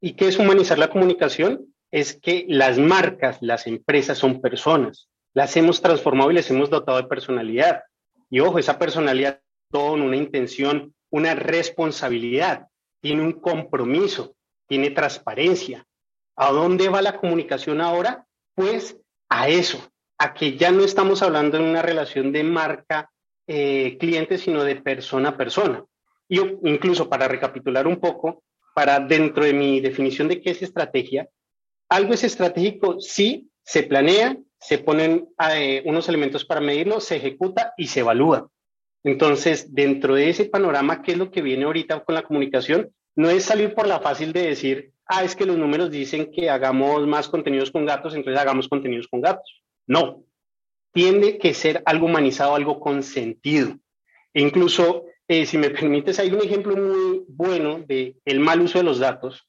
¿Y 0.00 0.14
qué 0.14 0.28
es 0.28 0.38
humanizar 0.38 0.78
la 0.78 0.88
comunicación? 0.88 1.74
es 1.94 2.18
que 2.20 2.44
las 2.48 2.76
marcas, 2.76 3.38
las 3.40 3.68
empresas 3.68 4.18
son 4.18 4.40
personas. 4.40 5.08
Las 5.32 5.56
hemos 5.56 5.80
transformado 5.80 6.32
y 6.32 6.34
les 6.34 6.50
hemos 6.50 6.68
dotado 6.68 6.98
de 6.98 7.06
personalidad. 7.06 7.84
Y 8.28 8.40
ojo, 8.40 8.58
esa 8.58 8.80
personalidad 8.80 9.40
tiene 9.70 10.04
una 10.04 10.16
intención, 10.16 10.92
una 11.10 11.36
responsabilidad, 11.36 12.66
tiene 13.00 13.22
un 13.22 13.34
compromiso, 13.34 14.34
tiene 14.66 14.90
transparencia. 14.90 15.86
¿A 16.34 16.50
dónde 16.50 16.88
va 16.88 17.00
la 17.00 17.16
comunicación 17.16 17.80
ahora? 17.80 18.26
Pues 18.56 18.98
a 19.28 19.48
eso, 19.48 19.78
a 20.18 20.34
que 20.34 20.56
ya 20.56 20.72
no 20.72 20.82
estamos 20.82 21.22
hablando 21.22 21.58
de 21.58 21.62
una 21.62 21.82
relación 21.82 22.32
de 22.32 22.42
marca 22.42 23.08
eh, 23.46 23.96
sino 24.38 24.64
de 24.64 24.76
persona 24.82 25.28
a 25.28 25.36
persona. 25.36 25.84
Y 26.34 26.68
incluso 26.68 27.08
para 27.08 27.28
recapitular 27.28 27.86
un 27.86 28.00
poco, 28.00 28.42
para 28.74 28.98
dentro 28.98 29.44
de 29.44 29.52
mi 29.52 29.80
definición 29.80 30.26
de 30.26 30.40
qué 30.40 30.50
es 30.50 30.62
estrategia, 30.62 31.28
algo 31.88 32.12
es 32.12 32.24
estratégico 32.24 33.00
si 33.00 33.50
se 33.62 33.84
planea, 33.84 34.36
se 34.58 34.78
ponen 34.78 35.28
eh, 35.52 35.80
unos 35.86 36.08
elementos 36.08 36.44
para 36.44 36.60
medirlo, 36.60 36.98
se 36.98 37.16
ejecuta 37.16 37.72
y 37.76 37.86
se 37.86 38.00
evalúa. 38.00 38.48
Entonces, 39.04 39.72
dentro 39.72 40.16
de 40.16 40.28
ese 40.28 40.46
panorama, 40.46 41.02
¿qué 41.02 41.12
es 41.12 41.18
lo 41.18 41.30
que 41.30 41.40
viene 41.40 41.66
ahorita 41.66 42.02
con 42.02 42.16
la 42.16 42.22
comunicación? 42.22 42.90
No 43.14 43.30
es 43.30 43.44
salir 43.44 43.72
por 43.72 43.86
la 43.86 44.00
fácil 44.00 44.32
de 44.32 44.48
decir, 44.48 44.92
ah, 45.06 45.22
es 45.22 45.36
que 45.36 45.46
los 45.46 45.56
números 45.56 45.92
dicen 45.92 46.32
que 46.32 46.50
hagamos 46.50 47.06
más 47.06 47.28
contenidos 47.28 47.70
con 47.70 47.86
gatos, 47.86 48.16
entonces 48.16 48.40
hagamos 48.40 48.68
contenidos 48.68 49.06
con 49.06 49.20
gatos. 49.20 49.62
No, 49.86 50.24
tiene 50.92 51.38
que 51.38 51.54
ser 51.54 51.80
algo 51.86 52.06
humanizado, 52.06 52.56
algo 52.56 52.80
con 52.80 53.04
sentido. 53.04 53.78
E 54.32 54.42
incluso, 54.42 55.04
eh, 55.28 55.46
si 55.46 55.58
me 55.58 55.70
permites, 55.70 56.18
hay 56.18 56.30
un 56.30 56.42
ejemplo 56.42 56.76
muy 56.76 57.24
bueno 57.28 57.80
de 57.86 58.16
el 58.24 58.40
mal 58.40 58.60
uso 58.60 58.78
de 58.78 58.84
los 58.84 58.98
datos 58.98 59.46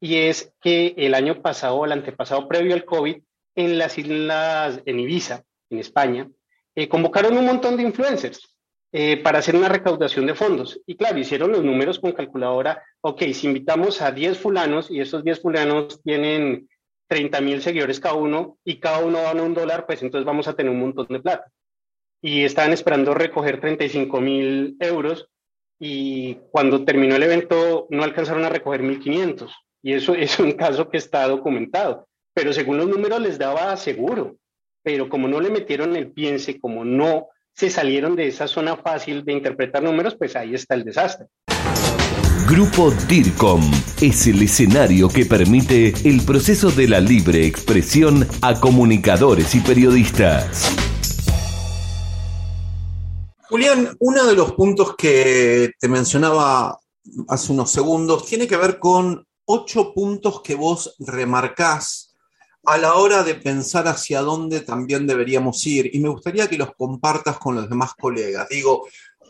y 0.00 0.16
es 0.16 0.52
que 0.60 0.94
el 0.96 1.14
año 1.14 1.42
pasado, 1.42 1.84
el 1.84 1.92
antepasado 1.92 2.48
previo 2.48 2.74
al 2.74 2.84
COVID, 2.84 3.16
en 3.56 3.78
las 3.78 3.98
islas, 3.98 4.80
en 4.86 5.00
Ibiza, 5.00 5.42
en 5.70 5.78
España, 5.78 6.30
eh, 6.74 6.88
convocaron 6.88 7.36
un 7.36 7.44
montón 7.44 7.76
de 7.76 7.82
influencers 7.82 8.54
eh, 8.92 9.16
para 9.18 9.40
hacer 9.40 9.56
una 9.56 9.68
recaudación 9.68 10.26
de 10.26 10.34
fondos. 10.34 10.80
Y 10.86 10.96
claro, 10.96 11.18
hicieron 11.18 11.50
los 11.50 11.64
números 11.64 11.98
con 11.98 12.12
calculadora, 12.12 12.82
ok, 13.00 13.22
si 13.32 13.48
invitamos 13.48 14.00
a 14.00 14.12
10 14.12 14.38
fulanos 14.38 14.90
y 14.90 15.00
esos 15.00 15.24
10 15.24 15.42
fulanos 15.42 16.00
tienen 16.02 16.68
30 17.08 17.40
mil 17.40 17.60
seguidores 17.60 18.00
cada 18.00 18.14
uno 18.14 18.58
y 18.64 18.78
cada 18.78 19.00
uno 19.00 19.18
a 19.18 19.32
un 19.32 19.54
dólar, 19.54 19.86
pues 19.86 20.02
entonces 20.02 20.24
vamos 20.24 20.46
a 20.46 20.54
tener 20.54 20.70
un 20.70 20.80
montón 20.80 21.06
de 21.08 21.20
plata. 21.20 21.50
Y 22.20 22.44
estaban 22.44 22.72
esperando 22.72 23.14
recoger 23.14 23.60
35 23.60 24.20
mil 24.20 24.76
euros 24.80 25.28
y 25.80 26.34
cuando 26.50 26.84
terminó 26.84 27.14
el 27.14 27.22
evento 27.22 27.86
no 27.90 28.02
alcanzaron 28.02 28.44
a 28.44 28.48
recoger 28.48 28.82
1.500. 28.82 29.50
Y 29.82 29.92
eso 29.92 30.14
es 30.14 30.38
un 30.38 30.52
caso 30.52 30.90
que 30.90 30.98
está 30.98 31.28
documentado. 31.28 32.08
Pero 32.34 32.52
según 32.52 32.78
los 32.78 32.88
números 32.88 33.20
les 33.20 33.38
daba 33.38 33.76
seguro. 33.76 34.36
Pero 34.82 35.08
como 35.08 35.28
no 35.28 35.40
le 35.40 35.50
metieron 35.50 35.96
el 35.96 36.10
piense, 36.10 36.60
como 36.60 36.84
no 36.84 37.28
se 37.52 37.70
salieron 37.70 38.16
de 38.16 38.28
esa 38.28 38.46
zona 38.46 38.76
fácil 38.76 39.24
de 39.24 39.32
interpretar 39.32 39.82
números, 39.82 40.16
pues 40.16 40.36
ahí 40.36 40.54
está 40.54 40.74
el 40.74 40.84
desastre. 40.84 41.26
Grupo 42.48 42.90
DIRCOM 43.08 43.60
es 44.00 44.26
el 44.26 44.40
escenario 44.40 45.08
que 45.08 45.26
permite 45.26 45.92
el 46.04 46.22
proceso 46.24 46.70
de 46.70 46.88
la 46.88 47.00
libre 47.00 47.46
expresión 47.46 48.26
a 48.40 48.58
comunicadores 48.58 49.54
y 49.54 49.60
periodistas. 49.60 50.87
Julián, 53.48 53.96
uno 54.00 54.26
de 54.26 54.34
los 54.34 54.52
puntos 54.52 54.94
que 54.94 55.72
te 55.80 55.88
mencionaba 55.88 56.78
hace 57.28 57.52
unos 57.52 57.70
segundos 57.70 58.26
tiene 58.26 58.46
que 58.46 58.58
ver 58.58 58.78
con 58.78 59.26
ocho 59.46 59.94
puntos 59.94 60.42
que 60.42 60.54
vos 60.54 60.94
remarcás 60.98 62.14
a 62.64 62.76
la 62.76 62.96
hora 62.96 63.22
de 63.22 63.36
pensar 63.36 63.88
hacia 63.88 64.20
dónde 64.20 64.60
también 64.60 65.06
deberíamos 65.06 65.66
ir. 65.66 65.90
Y 65.94 66.00
me 66.00 66.10
gustaría 66.10 66.46
que 66.46 66.58
los 66.58 66.74
compartas 66.76 67.38
con 67.38 67.54
los 67.54 67.70
demás 67.70 67.92
colegas. 67.98 68.46
Digo, 68.50 68.86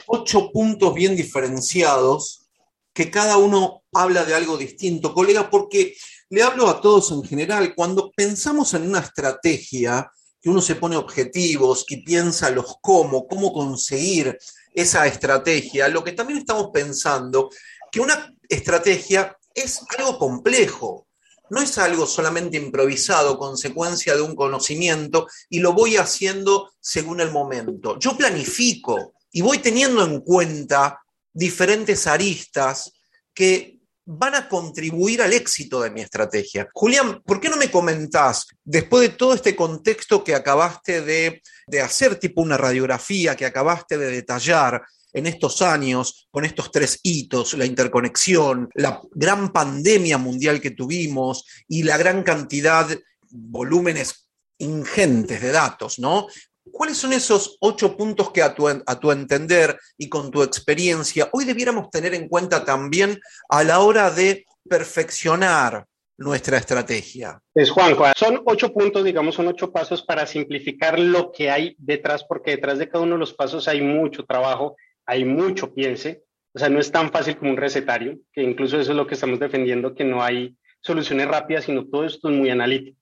ocho 0.08 0.50
puntos 0.50 0.94
bien 0.94 1.14
diferenciados 1.14 2.48
que 2.92 3.12
cada 3.12 3.36
uno 3.36 3.84
habla 3.92 4.24
de 4.24 4.34
algo 4.34 4.56
distinto, 4.56 5.14
colega, 5.14 5.48
porque 5.48 5.94
le 6.30 6.42
hablo 6.42 6.68
a 6.68 6.80
todos 6.80 7.12
en 7.12 7.22
general, 7.22 7.72
cuando 7.76 8.10
pensamos 8.10 8.74
en 8.74 8.88
una 8.88 8.98
estrategia, 8.98 10.10
que 10.40 10.50
uno 10.50 10.60
se 10.60 10.76
pone 10.76 10.96
objetivos 10.96 11.84
y 11.88 12.02
piensa 12.02 12.50
los 12.50 12.76
cómo, 12.80 13.26
cómo 13.26 13.52
conseguir 13.52 14.38
esa 14.74 15.06
estrategia, 15.06 15.88
lo 15.88 16.04
que 16.04 16.12
también 16.12 16.38
estamos 16.38 16.70
pensando, 16.72 17.50
que 17.90 18.00
una 18.00 18.32
estrategia 18.48 19.36
es 19.54 19.80
algo 19.96 20.18
complejo, 20.18 21.08
no 21.50 21.60
es 21.60 21.78
algo 21.78 22.06
solamente 22.06 22.56
improvisado, 22.56 23.38
consecuencia 23.38 24.14
de 24.14 24.22
un 24.22 24.36
conocimiento, 24.36 25.26
y 25.48 25.60
lo 25.60 25.72
voy 25.72 25.96
haciendo 25.96 26.70
según 26.80 27.20
el 27.20 27.32
momento. 27.32 27.98
Yo 27.98 28.16
planifico 28.16 29.14
y 29.32 29.40
voy 29.40 29.58
teniendo 29.58 30.04
en 30.04 30.20
cuenta 30.20 31.00
diferentes 31.32 32.06
aristas 32.06 32.92
que 33.34 33.77
van 34.10 34.34
a 34.34 34.48
contribuir 34.48 35.20
al 35.20 35.34
éxito 35.34 35.82
de 35.82 35.90
mi 35.90 36.00
estrategia. 36.00 36.66
Julián, 36.72 37.20
¿por 37.26 37.40
qué 37.40 37.50
no 37.50 37.58
me 37.58 37.70
comentás, 37.70 38.46
después 38.64 39.02
de 39.02 39.14
todo 39.14 39.34
este 39.34 39.54
contexto 39.54 40.24
que 40.24 40.34
acabaste 40.34 41.02
de, 41.02 41.42
de 41.66 41.80
hacer, 41.82 42.16
tipo 42.16 42.40
una 42.40 42.56
radiografía 42.56 43.36
que 43.36 43.44
acabaste 43.44 43.98
de 43.98 44.10
detallar, 44.10 44.82
en 45.12 45.26
estos 45.26 45.62
años, 45.62 46.28
con 46.30 46.44
estos 46.44 46.70
tres 46.70 47.00
hitos, 47.02 47.54
la 47.54 47.64
interconexión, 47.64 48.68
la 48.74 49.00
gran 49.12 49.52
pandemia 49.52 50.18
mundial 50.18 50.60
que 50.60 50.70
tuvimos 50.70 51.44
y 51.66 51.82
la 51.82 51.96
gran 51.96 52.22
cantidad, 52.22 52.88
volúmenes 53.30 54.28
ingentes 54.58 55.40
de 55.40 55.52
datos, 55.52 55.98
¿no? 55.98 56.26
¿Cuáles 56.72 56.98
son 56.98 57.12
esos 57.12 57.56
ocho 57.60 57.96
puntos 57.96 58.30
que 58.30 58.42
a 58.42 58.54
tu, 58.54 58.68
a 58.68 59.00
tu, 59.00 59.10
entender 59.10 59.78
y 59.96 60.08
con 60.08 60.30
tu 60.30 60.42
experiencia 60.42 61.28
hoy 61.32 61.44
debiéramos 61.44 61.90
tener 61.90 62.14
en 62.14 62.28
cuenta 62.28 62.64
también 62.64 63.18
a 63.48 63.64
la 63.64 63.80
hora 63.80 64.10
de 64.10 64.46
perfeccionar 64.68 65.86
nuestra 66.16 66.58
estrategia? 66.58 67.40
Pues 67.52 67.70
Juan, 67.70 67.96
son 68.16 68.42
ocho 68.44 68.72
puntos, 68.72 69.04
digamos, 69.04 69.34
son 69.34 69.48
ocho 69.48 69.72
pasos 69.72 70.02
para 70.02 70.26
simplificar 70.26 70.98
lo 70.98 71.32
que 71.32 71.50
hay 71.50 71.74
detrás, 71.78 72.24
porque 72.24 72.52
detrás 72.52 72.78
de 72.78 72.88
cada 72.88 73.04
uno 73.04 73.14
de 73.14 73.20
los 73.20 73.34
pasos 73.34 73.68
hay 73.68 73.80
mucho 73.80 74.24
trabajo, 74.24 74.76
hay 75.06 75.24
mucho 75.24 75.72
piense. 75.74 76.22
O 76.54 76.58
sea, 76.58 76.68
no 76.68 76.80
es 76.80 76.90
tan 76.90 77.12
fácil 77.12 77.36
como 77.36 77.50
un 77.52 77.56
recetario, 77.56 78.18
que 78.32 78.42
incluso 78.42 78.80
eso 78.80 78.92
es 78.92 78.96
lo 78.96 79.06
que 79.06 79.14
estamos 79.14 79.38
defendiendo, 79.38 79.94
que 79.94 80.04
no 80.04 80.22
hay 80.22 80.56
soluciones 80.80 81.28
rápidas, 81.28 81.64
sino 81.64 81.86
todo 81.86 82.04
esto 82.04 82.28
es 82.28 82.34
muy 82.34 82.50
analítico. 82.50 82.98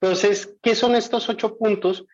Entonces, 0.00 0.56
¿qué 0.62 0.74
son 0.74 0.94
estos 0.96 1.28
ocho 1.28 1.56
puntos? 1.56 2.06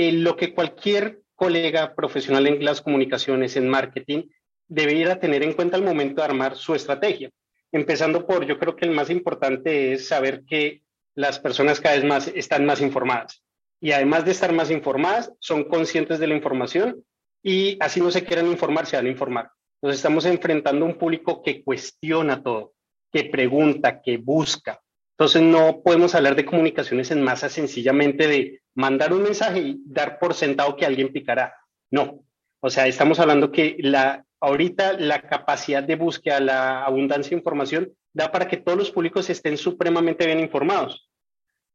Eh, 0.00 0.12
lo 0.12 0.36
que 0.36 0.54
cualquier 0.54 1.22
colega 1.34 1.96
profesional 1.96 2.46
en 2.46 2.64
las 2.64 2.80
comunicaciones, 2.80 3.56
en 3.56 3.68
marketing, 3.68 4.28
debería 4.68 5.18
tener 5.18 5.42
en 5.42 5.54
cuenta 5.54 5.76
al 5.76 5.82
momento 5.82 6.20
de 6.20 6.28
armar 6.28 6.54
su 6.54 6.76
estrategia. 6.76 7.30
Empezando 7.72 8.24
por, 8.24 8.46
yo 8.46 8.60
creo 8.60 8.76
que 8.76 8.84
el 8.84 8.92
más 8.92 9.10
importante 9.10 9.94
es 9.94 10.06
saber 10.06 10.44
que 10.44 10.84
las 11.16 11.40
personas 11.40 11.80
cada 11.80 11.96
vez 11.96 12.04
más 12.04 12.28
están 12.28 12.64
más 12.64 12.80
informadas. 12.80 13.42
Y 13.80 13.90
además 13.90 14.24
de 14.24 14.30
estar 14.30 14.52
más 14.52 14.70
informadas, 14.70 15.32
son 15.40 15.64
conscientes 15.64 16.20
de 16.20 16.28
la 16.28 16.36
información 16.36 17.04
y 17.42 17.76
así 17.80 18.00
no 18.00 18.12
se 18.12 18.22
quieran 18.22 18.46
informar, 18.46 18.86
se 18.86 18.94
van 18.94 19.06
a 19.06 19.10
informar. 19.10 19.50
Nos 19.82 19.96
estamos 19.96 20.26
enfrentando 20.26 20.84
a 20.84 20.88
un 20.90 20.96
público 20.96 21.42
que 21.42 21.64
cuestiona 21.64 22.40
todo, 22.40 22.74
que 23.10 23.24
pregunta, 23.24 24.00
que 24.00 24.16
busca. 24.16 24.80
Entonces 25.18 25.42
no 25.42 25.82
podemos 25.82 26.14
hablar 26.14 26.36
de 26.36 26.44
comunicaciones 26.44 27.10
en 27.10 27.20
masa 27.20 27.48
sencillamente 27.48 28.28
de 28.28 28.60
mandar 28.78 29.12
un 29.12 29.24
mensaje 29.24 29.58
y 29.58 29.82
dar 29.86 30.20
por 30.20 30.34
sentado 30.34 30.76
que 30.76 30.86
alguien 30.86 31.12
picará. 31.12 31.52
No. 31.90 32.24
O 32.60 32.70
sea, 32.70 32.86
estamos 32.86 33.18
hablando 33.18 33.50
que 33.50 33.76
la, 33.80 34.24
ahorita 34.40 34.92
la 34.92 35.22
capacidad 35.22 35.82
de 35.82 35.96
búsqueda, 35.96 36.38
la 36.38 36.84
abundancia 36.84 37.30
de 37.30 37.38
información, 37.38 37.92
da 38.12 38.30
para 38.30 38.46
que 38.46 38.56
todos 38.56 38.78
los 38.78 38.92
públicos 38.92 39.28
estén 39.30 39.56
supremamente 39.56 40.26
bien 40.26 40.38
informados. 40.38 41.10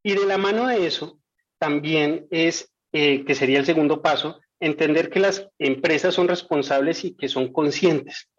Y 0.01 0.13
de 0.13 0.25
la 0.25 0.37
mano 0.37 0.67
de 0.67 0.87
eso, 0.87 1.19
también 1.59 2.25
es, 2.31 2.73
eh, 2.93 3.25
que 3.25 3.35
sería 3.35 3.59
el 3.59 3.65
segundo 3.65 4.01
paso, 4.01 4.39
entender 4.61 5.09
que 5.09 5.19
las 5.19 5.49
empresas 5.59 6.13
son 6.13 6.29
responsables 6.29 7.03
y 7.03 7.17
que 7.17 7.27
son 7.27 7.51
conscientes. 7.51 8.29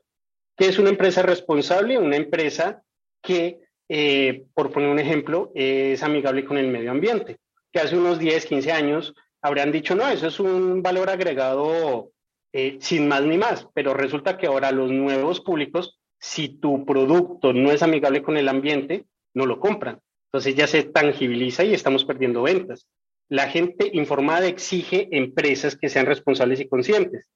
¿Qué 0.56 0.68
es 0.68 0.78
una 0.78 0.88
empresa 0.88 1.20
responsable? 1.20 1.98
Una 1.98 2.16
empresa 2.16 2.82
que 3.22 3.60
eh, 3.88 4.46
por 4.54 4.72
poner 4.72 4.88
un 4.88 4.98
ejemplo, 4.98 5.52
es 5.54 6.02
amigable 6.02 6.44
con 6.44 6.56
el 6.56 6.68
medio 6.68 6.90
ambiente, 6.90 7.38
que 7.74 7.80
hace 7.80 7.96
unos 7.96 8.18
10, 8.18 8.46
15 8.46 8.72
años 8.72 9.14
habrían 9.42 9.72
dicho, 9.72 9.94
no, 9.94 10.08
eso 10.08 10.28
es 10.28 10.38
un 10.40 10.82
valor 10.82 11.10
agregado 11.10 12.12
eh, 12.52 12.78
sin 12.80 13.08
más 13.08 13.22
ni 13.22 13.36
más, 13.36 13.66
pero 13.74 13.92
resulta 13.92 14.38
que 14.38 14.46
ahora 14.46 14.70
los 14.70 14.90
nuevos 14.90 15.40
públicos, 15.40 15.98
si 16.18 16.48
tu 16.48 16.86
producto 16.86 17.52
no 17.52 17.72
es 17.72 17.82
amigable 17.82 18.22
con 18.22 18.36
el 18.36 18.48
ambiente, 18.48 19.06
no 19.34 19.44
lo 19.44 19.58
compran. 19.58 20.00
Entonces 20.28 20.54
ya 20.54 20.66
se 20.66 20.84
tangibiliza 20.84 21.64
y 21.64 21.74
estamos 21.74 22.04
perdiendo 22.04 22.42
ventas. 22.42 22.86
La 23.28 23.48
gente 23.48 23.90
informada 23.92 24.46
exige 24.46 25.08
empresas 25.10 25.76
que 25.76 25.88
sean 25.88 26.06
responsables 26.06 26.60
y 26.60 26.68
conscientes. 26.68 27.26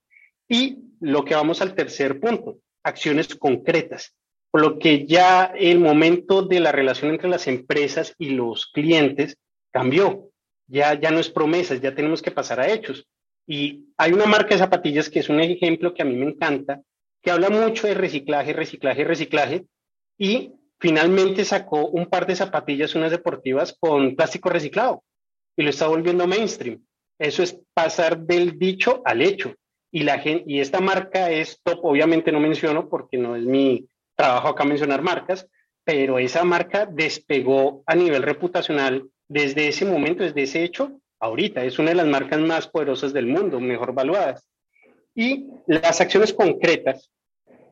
Y 0.49 0.79
lo 1.01 1.25
que 1.25 1.35
vamos 1.35 1.61
al 1.61 1.75
tercer 1.75 2.21
punto, 2.21 2.59
acciones 2.85 3.35
concretas 3.35 4.15
por 4.51 4.63
lo 4.63 4.79
que 4.79 5.07
ya 5.07 5.45
el 5.45 5.79
momento 5.79 6.43
de 6.43 6.61
la 6.61 6.73
relación 6.73 7.11
entre 7.11 7.29
las 7.29 7.47
empresas 7.47 8.15
y 8.19 8.31
los 8.31 8.67
clientes 8.67 9.37
cambió. 9.73 10.28
Ya, 10.69 10.95
ya 10.95 11.11
no 11.11 11.19
es 11.19 11.31
promesas, 11.31 11.81
ya 11.81 11.95
tenemos 11.95 12.23
que 12.23 12.31
pasar 12.31 12.61
a 12.61 12.69
hechos. 12.69 13.07
Y 13.47 13.87
hay 13.97 14.13
una 14.13 14.27
marca 14.27 14.51
de 14.51 14.59
zapatillas 14.59 15.09
que 15.09 15.21
es 15.21 15.29
un 15.29 15.41
ejemplo 15.41 15.95
que 15.95 16.03
a 16.03 16.05
mí 16.05 16.15
me 16.15 16.27
encanta, 16.27 16.83
que 17.23 17.31
habla 17.31 17.51
mucho 17.51 17.87
de 17.87 17.95
reciclaje, 17.95 18.53
reciclaje, 18.53 19.05
reciclaje, 19.05 19.67
y 20.19 20.53
finalmente 20.79 21.45
sacó 21.45 21.87
un 21.87 22.07
par 22.07 22.27
de 22.27 22.37
zapatillas, 22.37 22.95
unas 22.95 23.11
deportivas, 23.11 23.77
con 23.81 24.15
plástico 24.15 24.51
reciclado, 24.51 25.03
y 25.57 25.63
lo 25.63 25.71
está 25.71 25.89
volviendo 25.89 26.27
mainstream. 26.27 26.85
Eso 27.19 27.43
es 27.43 27.59
pasar 27.75 28.19
del 28.19 28.59
dicho 28.59 29.03
al 29.05 29.23
hecho. 29.23 29.55
Y, 29.91 30.03
la 30.03 30.23
y 30.25 30.61
esta 30.61 30.81
marca 30.81 31.31
es 31.31 31.61
top, 31.63 31.81
obviamente 31.85 32.31
no 32.31 32.41
menciono 32.41 32.89
porque 32.89 33.17
no 33.17 33.35
es 33.35 33.45
mi 33.45 33.89
trabajo 34.15 34.49
acá 34.49 34.65
mencionar 34.65 35.03
marcas, 35.03 35.49
pero 35.85 36.19
esa 36.19 36.45
marca 36.45 36.85
despegó 36.85 37.83
a 37.87 37.95
nivel 37.95 38.23
reputacional 38.23 39.09
desde 39.29 39.69
ese 39.69 39.85
momento, 39.85 40.25
desde 40.25 40.43
ese 40.43 40.65
hecho, 40.65 41.01
ahorita. 41.21 41.65
Es 41.65 41.79
una 41.79 41.91
de 41.91 41.97
las 41.97 42.07
marcas 42.07 42.41
más 42.41 42.69
poderosas 42.69 43.13
del 43.13 43.27
mundo, 43.27 43.61
mejor 43.61 43.93
valuadas. 43.93 44.49
Y 45.15 45.47
las 45.67 46.01
acciones 46.01 46.33
concretas 46.33 47.11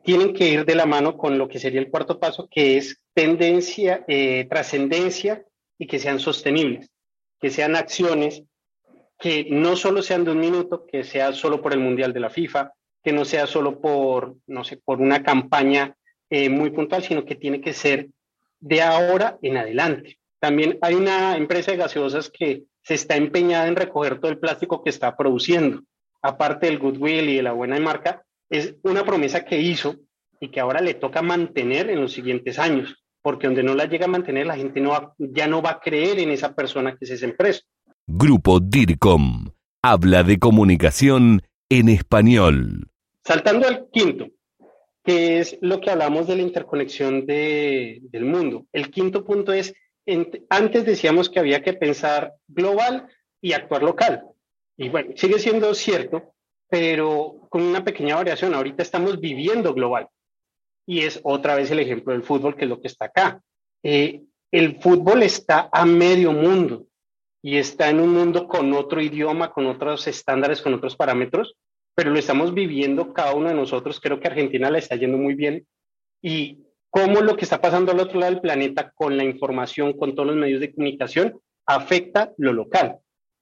tienen 0.03 0.33
que 0.33 0.47
ir 0.49 0.65
de 0.65 0.75
la 0.75 0.85
mano 0.85 1.17
con 1.17 1.37
lo 1.37 1.47
que 1.47 1.59
sería 1.59 1.79
el 1.79 1.89
cuarto 1.89 2.19
paso, 2.19 2.47
que 2.49 2.77
es 2.77 3.01
tendencia, 3.13 4.05
eh, 4.07 4.45
trascendencia 4.49 5.43
y 5.77 5.87
que 5.87 5.99
sean 5.99 6.19
sostenibles, 6.19 6.89
que 7.39 7.49
sean 7.49 7.75
acciones 7.75 8.43
que 9.19 9.47
no 9.49 9.75
solo 9.75 10.01
sean 10.01 10.23
de 10.23 10.31
un 10.31 10.39
minuto, 10.39 10.85
que 10.85 11.03
sea 11.03 11.33
solo 11.33 11.61
por 11.61 11.73
el 11.73 11.79
Mundial 11.79 12.13
de 12.13 12.19
la 12.19 12.29
FIFA, 12.29 12.71
que 13.03 13.11
no 13.11 13.25
sea 13.25 13.47
solo 13.47 13.79
por, 13.79 14.35
no 14.45 14.63
sé, 14.63 14.77
por 14.77 15.01
una 15.01 15.23
campaña 15.23 15.95
eh, 16.29 16.49
muy 16.49 16.69
puntual, 16.69 17.03
sino 17.03 17.25
que 17.25 17.35
tiene 17.35 17.61
que 17.61 17.73
ser 17.73 18.09
de 18.59 18.81
ahora 18.81 19.37
en 19.41 19.57
adelante. 19.57 20.19
También 20.39 20.77
hay 20.81 20.95
una 20.95 21.35
empresa 21.35 21.71
de 21.71 21.77
gaseosas 21.77 22.29
que 22.29 22.63
se 22.83 22.93
está 22.93 23.15
empeñada 23.15 23.67
en 23.67 23.75
recoger 23.75 24.19
todo 24.19 24.31
el 24.31 24.39
plástico 24.39 24.83
que 24.83 24.89
está 24.89 25.15
produciendo. 25.15 25.81
Aparte 26.21 26.67
del 26.67 26.79
goodwill 26.79 27.29
y 27.29 27.35
de 27.37 27.43
la 27.43 27.53
buena 27.53 27.79
marca, 27.79 28.23
es 28.49 28.75
una 28.83 29.03
promesa 29.03 29.43
que 29.45 29.59
hizo 29.59 29.95
y 30.39 30.49
que 30.49 30.59
ahora 30.59 30.81
le 30.81 30.93
toca 30.93 31.21
mantener 31.21 31.89
en 31.89 32.01
los 32.01 32.13
siguientes 32.13 32.59
años, 32.59 33.03
porque 33.21 33.47
donde 33.47 33.63
no 33.63 33.75
la 33.75 33.85
llega 33.85 34.05
a 34.05 34.09
mantener, 34.09 34.47
la 34.47 34.55
gente 34.55 34.79
no 34.79 35.15
ya 35.17 35.47
no 35.47 35.61
va 35.61 35.71
a 35.71 35.79
creer 35.79 36.19
en 36.19 36.31
esa 36.31 36.53
persona 36.53 36.95
que 36.95 37.05
es 37.05 37.11
esa 37.11 37.25
empresa. 37.25 37.61
Grupo 38.05 38.59
DIRCOM 38.59 39.49
habla 39.81 40.23
de 40.23 40.39
comunicación 40.39 41.41
en 41.69 41.89
español. 41.89 42.89
Saltando 43.23 43.67
al 43.67 43.87
quinto, 43.91 44.27
que 45.03 45.39
es 45.39 45.57
lo 45.61 45.81
que 45.81 45.89
hablamos 45.89 46.27
de 46.27 46.35
la 46.35 46.41
interconexión 46.41 47.25
de, 47.25 47.99
del 48.03 48.25
mundo. 48.25 48.65
El 48.71 48.89
quinto 48.89 49.25
punto 49.25 49.51
es, 49.51 49.73
antes 50.49 50.85
decíamos 50.85 51.29
que 51.29 51.39
había 51.39 51.61
que 51.61 51.73
pensar 51.73 52.33
global 52.47 53.07
y 53.41 53.53
actuar 53.53 53.83
local. 53.83 54.23
Y 54.77 54.89
bueno, 54.89 55.13
sigue 55.15 55.39
siendo 55.39 55.73
cierto, 55.73 56.33
pero 56.69 57.47
con 57.49 57.61
una 57.61 57.83
pequeña 57.83 58.15
variación. 58.15 58.53
Ahorita 58.53 58.83
estamos 58.83 59.19
viviendo 59.19 59.73
global. 59.73 60.07
Y 60.85 61.01
es 61.01 61.19
otra 61.23 61.55
vez 61.55 61.69
el 61.71 61.79
ejemplo 61.79 62.13
del 62.13 62.23
fútbol, 62.23 62.55
que 62.55 62.63
es 62.63 62.69
lo 62.69 62.79
que 62.79 62.87
está 62.87 63.05
acá. 63.05 63.41
Eh, 63.83 64.23
el 64.51 64.79
fútbol 64.79 65.23
está 65.23 65.69
a 65.71 65.85
medio 65.85 66.31
mundo 66.31 66.87
y 67.41 67.57
está 67.57 67.89
en 67.89 67.99
un 67.99 68.13
mundo 68.13 68.47
con 68.47 68.73
otro 68.73 69.01
idioma, 69.01 69.51
con 69.51 69.67
otros 69.67 70.07
estándares, 70.07 70.61
con 70.61 70.73
otros 70.73 70.95
parámetros, 70.95 71.55
pero 71.95 72.11
lo 72.11 72.19
estamos 72.19 72.53
viviendo 72.53 73.13
cada 73.13 73.33
uno 73.33 73.49
de 73.49 73.55
nosotros. 73.55 73.99
Creo 73.99 74.19
que 74.19 74.27
Argentina 74.27 74.69
le 74.69 74.79
está 74.79 74.95
yendo 74.95 75.17
muy 75.17 75.33
bien. 75.33 75.67
Y 76.21 76.66
cómo 76.97 77.21
lo 77.21 77.37
que 77.37 77.45
está 77.45 77.61
pasando 77.61 77.91
al 77.91 77.99
otro 77.99 78.19
lado 78.19 78.31
del 78.31 78.41
planeta 78.41 78.91
con 78.95 79.17
la 79.17 79.23
información, 79.23 79.93
con 79.93 80.15
todos 80.15 80.29
los 80.29 80.35
medios 80.35 80.59
de 80.59 80.73
comunicación, 80.73 81.39
afecta 81.67 82.33
lo 82.37 82.53
local. 82.53 82.97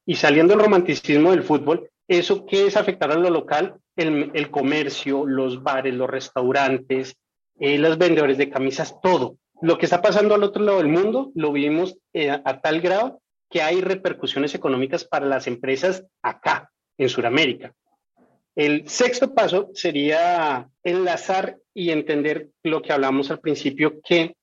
Y 0.05 0.15
saliendo 0.15 0.53
del 0.53 0.65
romanticismo 0.65 1.31
del 1.31 1.43
fútbol, 1.43 1.89
¿eso 2.05 2.45
qué 2.45 2.67
es 2.67 2.75
afectar 2.75 3.13
a 3.13 3.15
lo 3.15 3.29
local? 3.29 3.77
El, 3.95 4.51
comercio, 4.51 5.25
los 5.25 5.63
bares, 5.63 5.93
los 5.93 6.09
restaurantes, 6.09 7.15
eh, 7.57 7.77
los 7.77 7.97
vendedores 7.97 8.37
de 8.37 8.49
camisas, 8.49 8.99
todo. 9.01 9.37
Lo 9.61 9.77
que 9.77 9.85
está 9.85 10.01
pasando 10.01 10.35
al 10.35 10.43
otro 10.43 10.61
lado 10.61 10.79
del 10.79 10.89
mundo 10.89 11.31
lo 11.33 11.53
vivimos 11.53 11.97
eh, 12.11 12.31
a 12.31 12.59
tal 12.59 12.81
grado 12.81 13.21
que 13.49 13.61
hay 13.61 13.79
repercusiones 13.79 14.53
económicas 14.53 15.05
para 15.05 15.27
las 15.27 15.47
empresas 15.47 16.05
acá, 16.21 16.71
en 16.97 17.07
Sudamérica. 17.07 17.73
El 18.55 18.87
sexto 18.87 19.33
paso 19.33 19.71
sería 19.73 20.69
enlazar 20.81 21.57
y 21.73 21.89
entender 21.89 22.47
lo 22.63 22.81
que 22.81 22.93
hablamos 22.93 23.29
al 23.29 23.41
principio, 23.41 23.99
que 24.01 24.37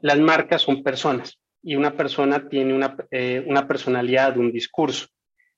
las 0.00 0.18
marcas 0.18 0.62
son 0.62 0.82
personas 0.82 1.38
y 1.62 1.76
una 1.76 1.94
persona 1.94 2.48
tiene 2.48 2.72
una, 2.72 2.96
eh, 3.10 3.44
una 3.46 3.68
personalidad, 3.68 4.38
un 4.38 4.50
discurso. 4.50 5.08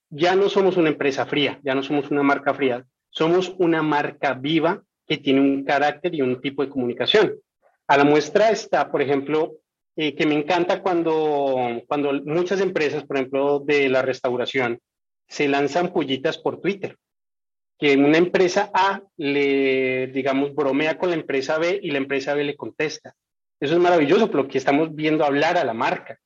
Ya 0.09 0.35
no 0.35 0.49
somos 0.49 0.75
una 0.75 0.89
empresa 0.89 1.25
fría, 1.25 1.61
ya 1.63 1.73
no 1.75 1.81
somos 1.81 2.11
una 2.11 2.23
marca 2.23 2.53
fría, 2.53 2.85
somos 3.09 3.55
una 3.57 3.81
marca 3.81 4.33
viva 4.33 4.83
que 5.07 5.17
tiene 5.17 5.39
un 5.39 5.63
carácter 5.63 6.13
y 6.13 6.21
un 6.21 6.41
tipo 6.41 6.61
de 6.61 6.69
comunicación. 6.69 7.33
A 7.87 7.95
la 7.95 8.03
muestra 8.03 8.51
está, 8.51 8.91
por 8.91 9.01
ejemplo, 9.01 9.53
eh, 9.95 10.13
que 10.13 10.25
me 10.25 10.35
encanta 10.35 10.81
cuando, 10.81 11.81
cuando 11.87 12.11
muchas 12.25 12.59
empresas, 12.59 13.05
por 13.05 13.15
ejemplo, 13.15 13.59
de 13.59 13.87
la 13.87 14.01
restauración, 14.01 14.79
se 15.29 15.47
lanzan 15.47 15.93
pollitas 15.93 16.37
por 16.37 16.59
Twitter 16.59 16.97
que 17.83 17.97
una 17.97 18.17
empresa 18.17 18.71
A 18.73 19.01
le, 19.17 20.07
digamos, 20.07 20.55
bromea 20.55 20.97
con 20.97 21.09
la 21.09 21.17
empresa 21.17 21.57
B 21.57 21.81
y 21.83 21.91
la 21.91 21.97
empresa 21.97 22.33
B 22.33 22.45
le 22.45 22.55
contesta. 22.55 23.13
Eso 23.59 23.73
es 23.73 23.79
maravilloso, 23.81 24.31
porque 24.31 24.57
estamos 24.57 24.95
viendo 24.95 25.25
hablar 25.25 25.57
a 25.57 25.65
la 25.65 25.73
marca 25.73 26.17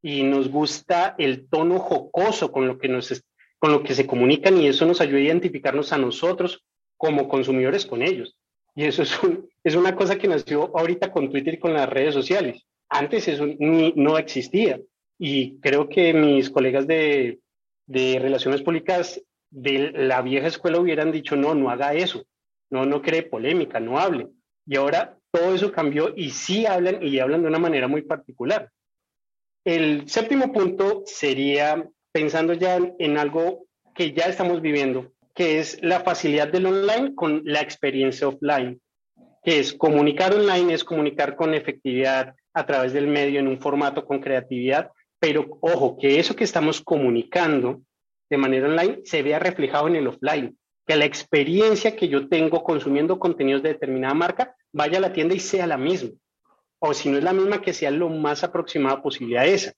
y 0.00 0.22
nos 0.22 0.48
gusta 0.48 1.16
el 1.18 1.48
tono 1.48 1.80
jocoso 1.80 2.52
con 2.52 2.68
lo 2.68 2.78
que, 2.78 2.86
nos, 2.86 3.24
con 3.58 3.72
lo 3.72 3.82
que 3.82 3.96
se 3.96 4.06
comunican 4.06 4.56
y 4.58 4.68
eso 4.68 4.86
nos 4.86 5.00
ayuda 5.00 5.18
a 5.18 5.22
identificarnos 5.22 5.92
a 5.92 5.98
nosotros 5.98 6.62
como 6.96 7.28
consumidores 7.28 7.86
con 7.86 8.02
ellos. 8.02 8.36
Y 8.76 8.84
eso 8.84 9.02
es, 9.02 9.18
es 9.64 9.74
una 9.74 9.96
cosa 9.96 10.16
que 10.16 10.28
nació 10.28 10.70
ahorita 10.78 11.10
con 11.10 11.28
Twitter 11.28 11.54
y 11.54 11.58
con 11.58 11.74
las 11.74 11.88
redes 11.88 12.14
sociales. 12.14 12.64
Antes 12.88 13.26
eso 13.26 13.48
ni, 13.58 13.92
no 13.96 14.16
existía. 14.16 14.80
Y 15.18 15.58
creo 15.58 15.88
que 15.88 16.14
mis 16.14 16.50
colegas 16.50 16.86
de, 16.86 17.40
de 17.88 18.20
relaciones 18.20 18.62
públicas 18.62 19.20
de 19.50 19.92
la 19.92 20.22
vieja 20.22 20.46
escuela 20.46 20.80
hubieran 20.80 21.12
dicho, 21.12 21.36
no, 21.36 21.54
no 21.54 21.70
haga 21.70 21.94
eso, 21.94 22.24
no, 22.70 22.86
no 22.86 23.02
cree 23.02 23.22
polémica, 23.22 23.80
no 23.80 23.98
hable. 23.98 24.28
Y 24.66 24.76
ahora 24.76 25.18
todo 25.30 25.54
eso 25.54 25.72
cambió 25.72 26.12
y 26.16 26.30
sí 26.30 26.66
hablan 26.66 27.02
y 27.02 27.18
hablan 27.18 27.42
de 27.42 27.48
una 27.48 27.58
manera 27.58 27.88
muy 27.88 28.02
particular. 28.02 28.70
El 29.64 30.08
séptimo 30.08 30.52
punto 30.52 31.02
sería 31.06 31.86
pensando 32.12 32.54
ya 32.54 32.78
en, 32.98 33.18
algo 33.18 33.66
que 33.94 34.12
ya 34.12 34.24
estamos 34.24 34.60
viviendo, 34.62 35.12
que 35.34 35.58
es 35.58 35.82
la 35.82 36.00
facilidad 36.00 36.48
del 36.48 36.66
online 36.66 37.14
con 37.14 37.42
la 37.44 37.60
experiencia 37.60 38.28
offline, 38.28 38.80
que 39.42 39.60
es 39.60 39.72
comunicar 39.74 40.34
online, 40.34 40.74
es 40.74 40.84
comunicar 40.84 41.36
con 41.36 41.54
efectividad 41.54 42.34
a 42.52 42.66
través 42.66 42.92
del 42.92 43.06
medio 43.06 43.38
en 43.38 43.48
un 43.48 43.60
formato 43.60 44.04
con 44.04 44.20
creatividad, 44.20 44.90
pero 45.18 45.58
ojo, 45.60 45.98
que 45.98 46.18
eso 46.18 46.34
que 46.34 46.44
estamos 46.44 46.80
comunicando 46.80 47.82
de 48.30 48.38
manera 48.38 48.68
online 48.68 49.00
se 49.04 49.22
vea 49.22 49.38
reflejado 49.38 49.88
en 49.88 49.96
el 49.96 50.06
offline, 50.06 50.56
que 50.86 50.96
la 50.96 51.04
experiencia 51.04 51.96
que 51.96 52.08
yo 52.08 52.28
tengo 52.28 52.62
consumiendo 52.62 53.18
contenidos 53.18 53.62
de 53.62 53.70
determinada 53.70 54.14
marca 54.14 54.56
vaya 54.72 54.98
a 54.98 55.02
la 55.02 55.12
tienda 55.12 55.34
y 55.34 55.40
sea 55.40 55.66
la 55.66 55.76
misma. 55.76 56.10
O 56.78 56.94
si 56.94 57.10
no 57.10 57.18
es 57.18 57.24
la 57.24 57.32
misma, 57.32 57.60
que 57.60 57.74
sea 57.74 57.90
lo 57.90 58.08
más 58.08 58.42
aproximada 58.42 59.02
posible 59.02 59.38
a 59.38 59.44
esa. 59.44 59.72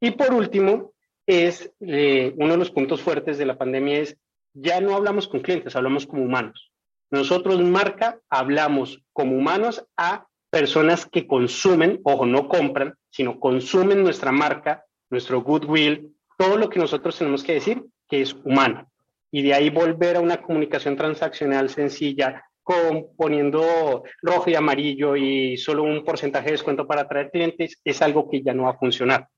Y 0.00 0.10
por 0.12 0.34
último, 0.34 0.92
es 1.26 1.72
eh, 1.80 2.34
uno 2.36 2.52
de 2.52 2.58
los 2.58 2.70
puntos 2.70 3.00
fuertes 3.00 3.38
de 3.38 3.46
la 3.46 3.56
pandemia 3.56 4.00
es, 4.00 4.16
ya 4.52 4.80
no 4.80 4.94
hablamos 4.94 5.28
con 5.28 5.40
clientes, 5.40 5.76
hablamos 5.76 6.06
como 6.06 6.24
humanos. 6.24 6.72
Nosotros, 7.10 7.62
marca, 7.62 8.18
hablamos 8.28 9.02
como 9.12 9.36
humanos 9.36 9.86
a 9.96 10.26
personas 10.50 11.06
que 11.06 11.26
consumen, 11.26 12.00
ojo, 12.04 12.26
no 12.26 12.48
compran, 12.48 12.94
sino 13.10 13.38
consumen 13.40 14.02
nuestra 14.02 14.32
marca, 14.32 14.84
nuestro 15.10 15.42
goodwill, 15.42 16.13
todo 16.36 16.56
lo 16.56 16.68
que 16.68 16.78
nosotros 16.78 17.16
tenemos 17.16 17.42
que 17.42 17.54
decir 17.54 17.84
que 18.08 18.22
es 18.22 18.34
humano. 18.44 18.90
Y 19.30 19.42
de 19.42 19.54
ahí 19.54 19.70
volver 19.70 20.16
a 20.16 20.20
una 20.20 20.40
comunicación 20.40 20.96
transaccional 20.96 21.68
sencilla, 21.68 22.44
con, 22.62 23.14
poniendo 23.16 24.04
rojo 24.22 24.48
y 24.48 24.54
amarillo 24.54 25.16
y 25.16 25.56
solo 25.56 25.82
un 25.82 26.04
porcentaje 26.04 26.46
de 26.46 26.52
descuento 26.52 26.86
para 26.86 27.02
atraer 27.02 27.30
clientes, 27.30 27.80
es 27.84 28.00
algo 28.00 28.30
que 28.30 28.42
ya 28.42 28.54
no 28.54 28.64
va 28.64 28.70
a 28.70 28.78
funcionar. 28.78 29.28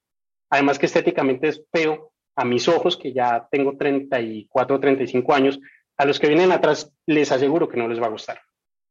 Además 0.50 0.78
que 0.78 0.86
estéticamente 0.86 1.48
es 1.48 1.62
feo 1.72 2.12
a 2.36 2.44
mis 2.44 2.68
ojos, 2.68 2.96
que 2.96 3.12
ya 3.12 3.48
tengo 3.50 3.76
34 3.76 4.76
o 4.76 4.80
35 4.80 5.34
años, 5.34 5.58
a 5.96 6.04
los 6.04 6.20
que 6.20 6.28
vienen 6.28 6.52
atrás 6.52 6.92
les 7.06 7.32
aseguro 7.32 7.68
que 7.68 7.78
no 7.78 7.88
les 7.88 8.00
va 8.00 8.06
a 8.06 8.10
gustar. 8.10 8.40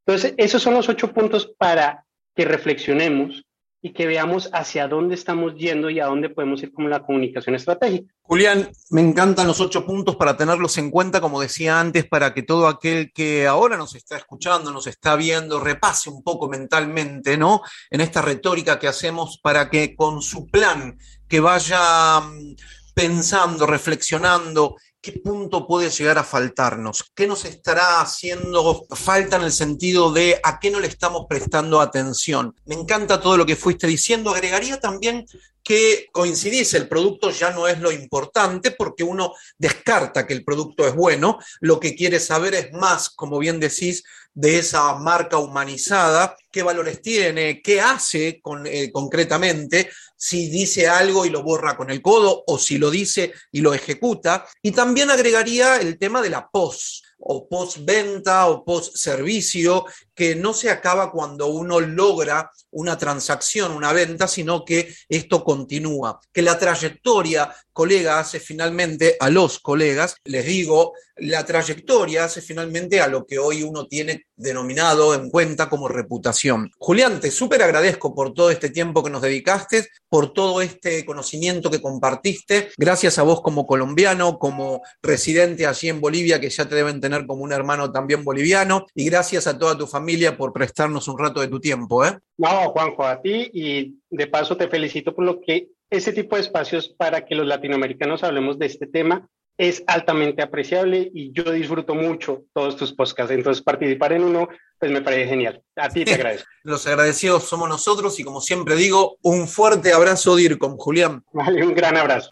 Entonces, 0.06 0.34
esos 0.38 0.62
son 0.62 0.74
los 0.74 0.90
ocho 0.90 1.14
puntos 1.14 1.54
para 1.58 2.06
que 2.36 2.46
reflexionemos 2.46 3.46
y 3.86 3.94
que 3.94 4.08
veamos 4.08 4.50
hacia 4.52 4.88
dónde 4.88 5.14
estamos 5.14 5.54
yendo 5.54 5.92
y 5.92 6.00
a 6.00 6.08
dónde 6.08 6.32
podemos 6.32 6.64
ir 6.64 6.74
con 6.74 6.90
la 6.90 7.06
comunicación 7.06 7.54
estratégica. 7.54 8.12
Julián, 8.24 8.68
me 8.90 9.02
encantan 9.02 9.46
los 9.46 9.60
ocho 9.60 9.86
puntos 9.86 10.16
para 10.16 10.36
tenerlos 10.36 10.80
en 10.80 10.90
cuenta, 10.90 11.22
como 11.22 11.40
decía 11.40 11.80
antes, 11.80 12.08
para 12.08 12.34
que 12.34 12.42
todo 12.42 12.68
aquel 12.68 13.12
que 13.14 13.46
ahora 13.46 13.78
nos 13.78 13.94
está 13.94 14.18
escuchando, 14.18 14.72
nos 14.72 14.88
está 14.88 15.16
viendo, 15.16 15.60
repase 15.60 16.10
un 16.10 16.24
poco 16.24 16.50
mentalmente, 16.50 17.38
¿no? 17.38 17.62
En 17.92 18.02
esta 18.02 18.24
retórica 18.24 18.80
que 18.80 18.88
hacemos 18.88 19.40
para 19.44 19.70
que 19.70 19.96
con 19.96 20.24
su 20.24 20.48
plan, 20.48 20.98
que 21.28 21.40
vaya 21.40 22.22
mm, 22.22 22.56
pensando, 22.96 23.68
reflexionando, 23.68 24.78
¿qué 25.06 25.12
punto 25.12 25.68
puede 25.68 25.92
llegar 25.92 26.18
a 26.18 26.24
faltarnos? 26.24 27.12
¿Qué 27.14 27.28
nos 27.28 27.46
estará 27.46 28.02
haciendo 28.02 28.88
falta 28.90 29.36
en 29.36 29.44
el 29.44 29.52
sentido 29.52 30.12
de 30.12 30.40
a 30.44 30.60
qué 30.60 30.72
no 30.72 30.80
le 30.80 30.88
estamos 30.88 31.28
prestando 31.30 31.80
atención? 31.80 32.56
Me 32.66 32.74
encanta 32.74 33.22
todo 33.22 33.38
lo 33.38 33.46
que 33.46 33.56
fuiste 33.56 33.86
diciendo. 33.86 34.32
Agregaría 34.32 34.80
también 34.80 35.28
que 35.66 36.10
coincidís, 36.12 36.76
el 36.76 36.88
producto 36.88 37.32
ya 37.32 37.50
no 37.50 37.68
es 37.68 37.80
lo 37.80 37.92
importante 37.92 38.70
porque 38.70 39.04
uno 39.04 39.34
descarta 39.58 40.28
que 40.28 40.34
el 40.34 40.46
producto 40.46 40.88
es 40.88 40.94
bueno, 40.94 41.40
lo 41.60 41.80
que 41.80 41.96
quiere 41.96 42.20
saber 42.20 42.54
es 42.54 42.72
más, 42.72 43.10
como 43.10 43.40
bien 43.40 43.60
decís, 43.60 44.04
de 44.36 44.60
esa 44.60 44.94
marca 44.96 45.40
humanizada, 45.40 46.38
qué 46.52 46.62
valores 46.62 47.02
tiene, 47.02 47.64
qué 47.64 47.82
hace 47.82 48.40
con, 48.44 48.68
eh, 48.68 48.92
concretamente, 48.92 49.90
si 50.16 50.50
dice 50.50 50.88
algo 50.88 51.26
y 51.26 51.32
lo 51.32 51.42
borra 51.42 51.76
con 51.76 51.90
el 51.90 52.02
codo 52.02 52.44
o 52.46 52.60
si 52.60 52.78
lo 52.78 52.92
dice 52.92 53.34
y 53.52 53.62
lo 53.62 53.74
ejecuta. 53.74 54.46
Y 54.62 54.72
también 54.72 55.10
agregaría 55.10 55.78
el 55.78 55.98
tema 55.98 56.22
de 56.22 56.30
la 56.30 56.48
pos 56.48 57.02
o 57.18 57.48
post-venta 57.48 58.48
o 58.48 58.64
post-servicio, 58.64 59.86
que 60.14 60.36
no 60.36 60.54
se 60.54 60.70
acaba 60.70 61.12
cuando 61.12 61.48
uno 61.48 61.80
logra 61.80 62.52
una 62.72 62.98
transacción, 62.98 63.72
una 63.72 63.94
venta, 63.94 64.28
sino 64.28 64.64
que 64.64 64.94
esto 65.10 65.44
continúa. 65.44 66.20
Que 66.32 66.42
la 66.42 66.58
trayectoria, 66.58 67.54
colega, 67.72 68.20
hace 68.20 68.40
finalmente 68.40 69.18
a 69.20 69.30
los 69.30 69.60
colegas, 69.60 70.18
les 70.24 70.46
digo, 70.46 70.94
la 71.18 71.46
trayectoria 71.46 72.26
hace 72.26 72.42
finalmente 72.42 73.00
a 73.00 73.08
lo 73.08 73.26
que 73.26 73.40
hoy 73.40 73.64
uno 73.64 73.88
tiene 73.88 74.26
denominado 74.36 75.14
en 75.14 75.30
cuenta 75.30 75.70
como 75.70 75.88
reputación. 75.88 76.72
Julián, 76.78 77.20
te 77.20 77.32
súper 77.32 77.62
agradezco 77.64 78.14
por 78.14 78.34
todo 78.34 78.52
este 78.52 78.70
tiempo 78.70 79.04
que 79.04 79.10
nos 79.10 79.22
dedicaste, 79.22 79.88
por 80.10 80.34
todo 80.34 80.62
este 80.62 81.06
conocimiento 81.06 81.72
que 81.72 81.82
compartiste. 81.82 82.70
Gracias 82.78 83.18
a 83.18 83.24
vos 83.24 83.42
como 83.42 83.66
colombiano, 83.66 84.38
como 84.38 84.82
residente 85.02 85.66
allí 85.66 85.90
en 85.90 86.02
Bolivia, 86.02 86.40
que 86.40 86.50
ya 86.50 86.68
te 86.68 86.76
deben 86.76 87.00
tener 87.00 87.26
como 87.26 87.44
un 87.44 87.54
hermano 87.54 87.92
también 87.92 88.24
boliviano. 88.24 88.86
Y 88.94 89.06
gracias 89.06 89.48
a 89.48 89.58
toda 89.58 89.78
tu 89.78 89.88
familia 89.88 90.38
por 90.38 90.52
prestarnos 90.52 91.08
un 91.08 91.18
rato 91.18 91.40
de 91.40 91.48
tu 91.48 91.60
tiempo. 91.60 92.06
¿eh? 92.06 92.18
No, 92.38 92.70
Juanjo, 92.72 93.06
a 93.06 93.22
ti 93.22 93.50
y 93.54 94.00
de 94.10 94.28
paso 94.28 94.58
te 94.58 94.68
felicito 94.68 95.16
por 95.16 95.26
lo 95.26 95.40
que 95.40 95.70
ese 95.90 96.12
tipo 96.12 96.36
de 96.36 96.42
espacios 96.42 96.90
para 96.90 97.26
que 97.26 97.36
los 97.36 97.46
latinoamericanos 97.46 98.24
hablemos 98.24 98.58
de 98.60 98.66
este 98.66 98.88
tema 98.88 99.30
es 99.58 99.84
altamente 99.88 100.42
apreciable 100.42 101.10
y 101.14 101.32
yo 101.32 101.52
disfruto 101.52 101.96
mucho 101.96 102.44
todos 102.54 102.76
tus 102.76 102.94
podcasts. 102.94 103.32
Entonces, 103.32 103.64
participar 103.64 104.14
en 104.14 104.24
uno, 104.24 104.48
pues 104.80 104.92
me 104.92 105.02
parece 105.02 105.30
genial. 105.30 105.62
A 105.76 105.90
ti 105.90 106.04
te 106.04 106.14
agradezco. 106.16 106.48
Los 106.64 106.86
agradecidos 106.88 107.44
somos 107.44 107.70
nosotros 107.70 108.20
y 108.20 108.24
como 108.24 108.42
siempre 108.42 108.76
digo, 108.76 109.18
un 109.22 109.48
fuerte 109.48 109.94
abrazo 109.94 110.36
DIRCOM, 110.36 110.78
Julián. 110.78 111.24
Vale, 111.34 111.66
un 111.66 111.74
gran 111.74 111.98
abrazo. 111.98 112.30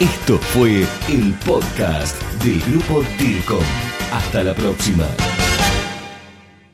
Esto 0.00 0.38
fue 0.38 0.84
el 1.08 1.34
podcast 1.46 2.20
del 2.42 2.60
Grupo 2.62 3.02
DIRCOM. 3.18 3.64
Hasta 4.12 4.44
la 4.44 4.54
próxima. 4.54 5.06